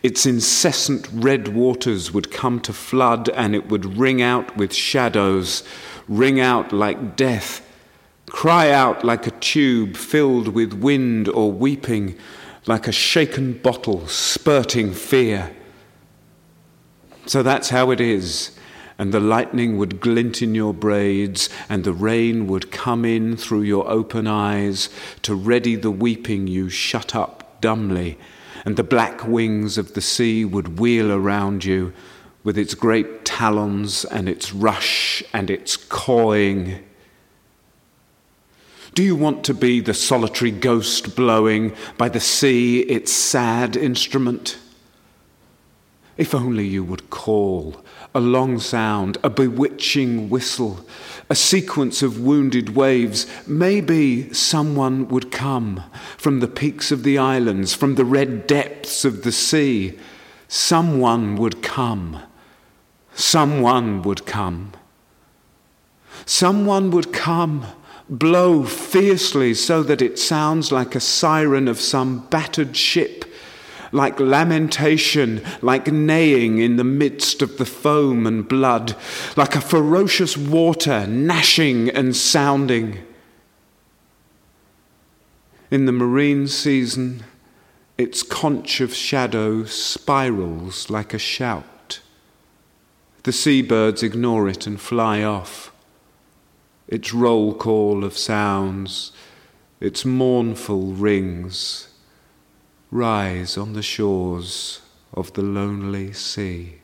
Its 0.03 0.25
incessant 0.25 1.07
red 1.13 1.47
waters 1.47 2.11
would 2.11 2.31
come 2.31 2.59
to 2.59 2.73
flood, 2.73 3.29
and 3.29 3.55
it 3.55 3.69
would 3.69 3.97
ring 3.97 4.21
out 4.21 4.55
with 4.57 4.73
shadows, 4.73 5.63
ring 6.07 6.39
out 6.39 6.73
like 6.73 7.15
death, 7.15 7.65
cry 8.27 8.71
out 8.71 9.05
like 9.05 9.25
a 9.25 9.31
tube 9.31 9.95
filled 9.95 10.49
with 10.49 10.73
wind 10.73 11.29
or 11.29 11.51
weeping 11.51 12.17
like 12.67 12.87
a 12.87 12.91
shaken 12.91 13.53
bottle 13.53 14.07
spurting 14.07 14.93
fear. 14.93 15.55
So 17.25 17.43
that's 17.43 17.69
how 17.69 17.91
it 17.91 18.01
is. 18.01 18.57
And 18.97 19.13
the 19.13 19.19
lightning 19.19 19.77
would 19.77 19.99
glint 19.99 20.41
in 20.41 20.55
your 20.55 20.73
braids, 20.73 21.49
and 21.67 21.83
the 21.83 21.91
rain 21.91 22.47
would 22.47 22.71
come 22.71 23.03
in 23.03 23.35
through 23.35 23.63
your 23.63 23.89
open 23.89 24.25
eyes 24.25 24.89
to 25.23 25.35
ready 25.35 25.75
the 25.75 25.91
weeping 25.91 26.47
you 26.47 26.69
shut 26.69 27.13
up 27.13 27.59
dumbly, 27.59 28.17
and 28.63 28.77
the 28.77 28.83
black 28.83 29.27
wings 29.27 29.77
of 29.77 29.95
the 29.95 30.01
sea 30.01 30.45
would 30.45 30.79
wheel 30.79 31.11
around 31.11 31.65
you 31.65 31.91
with 32.45 32.57
its 32.57 32.73
great 32.73 33.25
talons 33.25 34.05
and 34.05 34.29
its 34.29 34.53
rush 34.53 35.21
and 35.33 35.49
its 35.49 35.75
cawing 35.75 36.81
do 38.95 39.03
you 39.03 39.15
want 39.15 39.43
to 39.43 39.53
be 39.53 39.81
the 39.81 39.93
solitary 39.93 40.51
ghost 40.51 41.17
blowing 41.17 41.75
by 41.97 42.07
the 42.07 42.21
sea 42.21 42.79
its 42.79 43.11
sad 43.11 43.75
instrument? 43.75 44.57
If 46.15 46.33
only 46.33 46.65
you 46.65 46.81
would 46.85 47.09
call, 47.09 47.83
a 48.15 48.21
long 48.21 48.57
sound, 48.57 49.17
a 49.21 49.29
bewitching 49.29 50.29
whistle, 50.29 50.85
a 51.29 51.35
sequence 51.35 52.01
of 52.01 52.21
wounded 52.21 52.73
waves, 52.73 53.27
maybe 53.45 54.33
someone 54.33 55.09
would 55.09 55.29
come 55.29 55.83
from 56.17 56.39
the 56.39 56.47
peaks 56.47 56.89
of 56.89 57.03
the 57.03 57.17
islands, 57.17 57.73
from 57.73 57.95
the 57.95 58.05
red 58.05 58.47
depths 58.47 59.03
of 59.03 59.23
the 59.23 59.33
sea. 59.33 59.99
Someone 60.47 61.35
would 61.35 61.61
come. 61.61 62.21
Someone 63.13 64.03
would 64.03 64.25
come. 64.25 64.71
Someone 66.25 66.91
would 66.91 67.11
come 67.11 67.65
blow 68.09 68.63
fiercely 68.63 69.53
so 69.53 69.83
that 69.83 70.01
it 70.01 70.19
sounds 70.19 70.71
like 70.71 70.95
a 70.95 70.99
siren 70.99 71.67
of 71.67 71.79
some 71.79 72.27
battered 72.27 72.75
ship, 72.75 73.25
like 73.91 74.19
lamentation, 74.19 75.41
like 75.61 75.87
neighing 75.87 76.59
in 76.59 76.75
the 76.75 76.83
midst 76.83 77.41
of 77.41 77.57
the 77.57 77.65
foam 77.65 78.27
and 78.27 78.47
blood, 78.47 78.95
like 79.35 79.55
a 79.55 79.61
ferocious 79.61 80.37
water 80.37 81.07
gnashing 81.07 81.89
and 81.89 82.15
sounding. 82.15 82.99
In 85.71 85.85
the 85.85 85.91
marine 85.91 86.47
season, 86.47 87.23
its 87.97 88.23
conch 88.23 88.81
of 88.81 88.93
shadow 88.93 89.63
spirals 89.63 90.89
like 90.89 91.13
a 91.13 91.19
shout. 91.19 92.01
The 93.23 93.31
seabirds 93.31 94.03
ignore 94.03 94.47
it 94.47 94.67
and 94.67 94.79
fly 94.79 95.23
off. 95.23 95.71
Its 96.87 97.13
roll 97.13 97.53
call 97.53 98.03
of 98.03 98.15
sounds, 98.15 99.11
its 99.79 100.05
mournful 100.05 100.93
rings, 100.93 101.87
rise 102.91 103.57
on 103.57 103.73
the 103.73 103.81
shores 103.81 104.81
of 105.13 105.33
the 105.33 105.41
lonely 105.41 106.13
sea. 106.13 106.75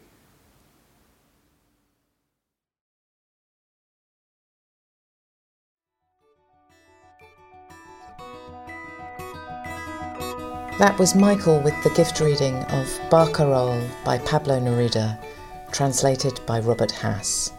That 10.79 10.97
was 10.97 11.13
Michael 11.13 11.59
with 11.59 11.75
the 11.83 11.91
gift 11.91 12.19
reading 12.19 12.55
of 12.55 12.87
Barcarole 13.11 13.87
by 14.03 14.17
Pablo 14.17 14.59
Neruda, 14.59 15.23
translated 15.71 16.39
by 16.47 16.59
Robert 16.59 16.89
Hass. 16.89 17.53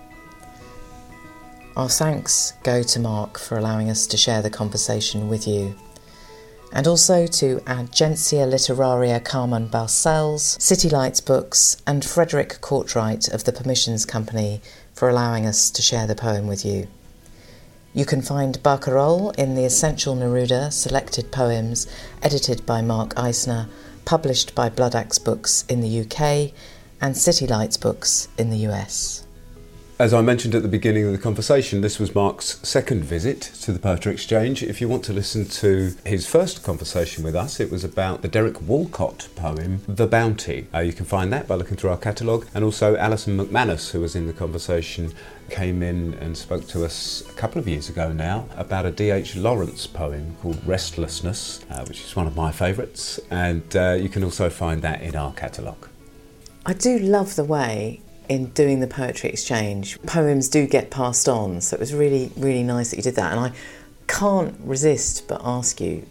Our 1.74 1.88
thanks 1.88 2.52
go 2.64 2.82
to 2.82 3.00
Mark 3.00 3.38
for 3.38 3.56
allowing 3.56 3.88
us 3.88 4.06
to 4.08 4.18
share 4.18 4.42
the 4.42 4.50
conversation 4.50 5.30
with 5.30 5.48
you. 5.48 5.74
And 6.70 6.86
also 6.86 7.26
to 7.26 7.60
Agencia 7.60 8.46
Literaria 8.46 9.24
Carmen 9.24 9.70
Balcells, 9.70 10.60
City 10.60 10.90
Lights 10.90 11.22
Books, 11.22 11.80
and 11.86 12.04
Frederick 12.04 12.58
Courtright 12.60 13.32
of 13.32 13.44
the 13.44 13.52
Permissions 13.52 14.04
Company 14.04 14.60
for 14.92 15.08
allowing 15.08 15.46
us 15.46 15.70
to 15.70 15.80
share 15.80 16.06
the 16.06 16.14
poem 16.14 16.46
with 16.46 16.62
you. 16.62 16.88
You 17.94 18.04
can 18.04 18.20
find 18.20 18.62
Barcarole 18.62 19.34
in 19.38 19.54
the 19.54 19.64
Essential 19.64 20.14
Neruda 20.14 20.70
Selected 20.70 21.32
Poems, 21.32 21.86
edited 22.22 22.66
by 22.66 22.82
Mark 22.82 23.14
Eisner, 23.16 23.66
published 24.04 24.54
by 24.54 24.68
Bloodaxe 24.68 25.18
Books 25.18 25.64
in 25.70 25.80
the 25.80 26.00
UK, 26.00 26.52
and 27.00 27.16
City 27.16 27.46
Lights 27.46 27.78
Books 27.78 28.28
in 28.36 28.50
the 28.50 28.68
US. 28.68 29.26
As 30.02 30.12
I 30.12 30.20
mentioned 30.20 30.56
at 30.56 30.62
the 30.62 30.68
beginning 30.68 31.06
of 31.06 31.12
the 31.12 31.18
conversation, 31.18 31.80
this 31.80 32.00
was 32.00 32.12
Mark's 32.12 32.58
second 32.68 33.04
visit 33.04 33.40
to 33.40 33.70
the 33.70 33.78
Poetry 33.78 34.12
Exchange. 34.12 34.60
If 34.60 34.80
you 34.80 34.88
want 34.88 35.04
to 35.04 35.12
listen 35.12 35.44
to 35.44 35.94
his 36.04 36.26
first 36.26 36.64
conversation 36.64 37.22
with 37.22 37.36
us, 37.36 37.60
it 37.60 37.70
was 37.70 37.84
about 37.84 38.20
the 38.20 38.26
Derek 38.26 38.60
Walcott 38.62 39.28
poem, 39.36 39.80
The 39.86 40.08
Bounty. 40.08 40.66
Uh, 40.74 40.80
you 40.80 40.92
can 40.92 41.06
find 41.06 41.32
that 41.32 41.46
by 41.46 41.54
looking 41.54 41.76
through 41.76 41.90
our 41.90 41.96
catalogue. 41.96 42.48
And 42.52 42.64
also, 42.64 42.96
Alison 42.96 43.38
McManus, 43.38 43.92
who 43.92 44.00
was 44.00 44.16
in 44.16 44.26
the 44.26 44.32
conversation, 44.32 45.14
came 45.50 45.84
in 45.84 46.14
and 46.14 46.36
spoke 46.36 46.66
to 46.70 46.84
us 46.84 47.22
a 47.30 47.34
couple 47.34 47.60
of 47.60 47.68
years 47.68 47.88
ago 47.88 48.12
now 48.12 48.48
about 48.56 48.84
a 48.86 48.90
D.H. 48.90 49.36
Lawrence 49.36 49.86
poem 49.86 50.34
called 50.42 50.58
Restlessness, 50.66 51.64
uh, 51.70 51.84
which 51.84 52.00
is 52.00 52.16
one 52.16 52.26
of 52.26 52.34
my 52.34 52.50
favourites. 52.50 53.20
And 53.30 53.76
uh, 53.76 53.92
you 53.92 54.08
can 54.08 54.24
also 54.24 54.50
find 54.50 54.82
that 54.82 55.00
in 55.00 55.14
our 55.14 55.32
catalogue. 55.34 55.88
I 56.66 56.72
do 56.72 56.98
love 56.98 57.36
the 57.36 57.44
way 57.44 58.01
in 58.28 58.46
doing 58.50 58.80
the 58.80 58.86
poetry 58.86 59.30
exchange, 59.30 60.00
poems 60.02 60.48
do 60.48 60.66
get 60.66 60.90
passed 60.90 61.28
on. 61.28 61.60
So 61.60 61.76
it 61.76 61.80
was 61.80 61.94
really, 61.94 62.30
really 62.36 62.62
nice 62.62 62.90
that 62.90 62.96
you 62.96 63.02
did 63.02 63.16
that. 63.16 63.32
And 63.32 63.40
I 63.40 63.52
can't 64.06 64.54
resist 64.60 65.28
but 65.28 65.40
ask 65.44 65.80
you, 65.80 66.06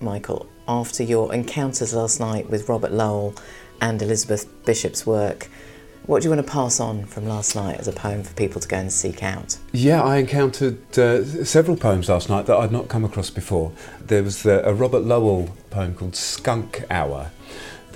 Michael, 0.00 0.46
after 0.68 1.02
your 1.02 1.32
encounters 1.32 1.94
last 1.94 2.20
night 2.20 2.50
with 2.50 2.68
Robert 2.68 2.92
Lowell 2.92 3.34
and 3.80 4.00
Elizabeth 4.00 4.46
Bishop's 4.64 5.06
work, 5.06 5.48
what 6.06 6.22
do 6.22 6.28
you 6.28 6.34
want 6.34 6.46
to 6.46 6.52
pass 6.52 6.78
on 6.78 7.04
from 7.04 7.26
last 7.26 7.56
night 7.56 7.80
as 7.80 7.88
a 7.88 7.92
poem 7.92 8.22
for 8.22 8.32
people 8.34 8.60
to 8.60 8.68
go 8.68 8.76
and 8.76 8.92
seek 8.92 9.24
out? 9.24 9.58
Yeah, 9.72 10.02
I 10.02 10.18
encountered 10.18 10.78
uh, 10.96 11.24
several 11.44 11.76
poems 11.76 12.08
last 12.08 12.28
night 12.28 12.46
that 12.46 12.56
I'd 12.56 12.70
not 12.70 12.88
come 12.88 13.04
across 13.04 13.28
before. 13.28 13.72
There 14.00 14.22
was 14.22 14.44
the, 14.44 14.66
a 14.66 14.72
Robert 14.72 15.00
Lowell 15.00 15.50
poem 15.70 15.94
called 15.94 16.14
Skunk 16.14 16.84
Hour 16.90 17.32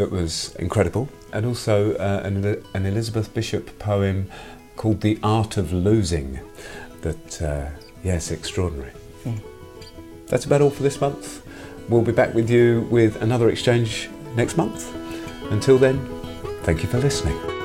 that 0.01 0.11
was 0.11 0.55
incredible 0.57 1.11
and 1.35 1.45
also 1.45 1.95
uh, 1.97 2.23
an, 2.25 2.65
an, 2.73 2.87
Elizabeth 2.87 3.35
Bishop 3.35 3.79
poem 3.79 4.31
called 4.77 5.03
The 5.03 5.19
Art 5.23 5.59
of 5.59 5.75
Losing 5.75 6.41
that, 7.03 7.43
uh, 7.43 7.69
yes, 8.03 8.31
extraordinary. 8.31 8.93
Mm. 9.25 9.43
That's 10.27 10.47
about 10.47 10.63
all 10.63 10.71
for 10.71 10.83
this 10.83 11.03
month. 11.03 11.47
We'll 11.91 12.01
be 12.01 12.13
back 12.13 12.33
with 12.33 12.49
you 12.49 12.89
with 12.91 13.21
another 13.21 13.51
exchange 13.51 14.09
next 14.37 14.57
month. 14.57 14.91
Until 15.51 15.77
then, 15.77 15.99
thank 16.63 16.83
you 16.83 16.89
for 16.89 16.99
listening. 16.99 17.60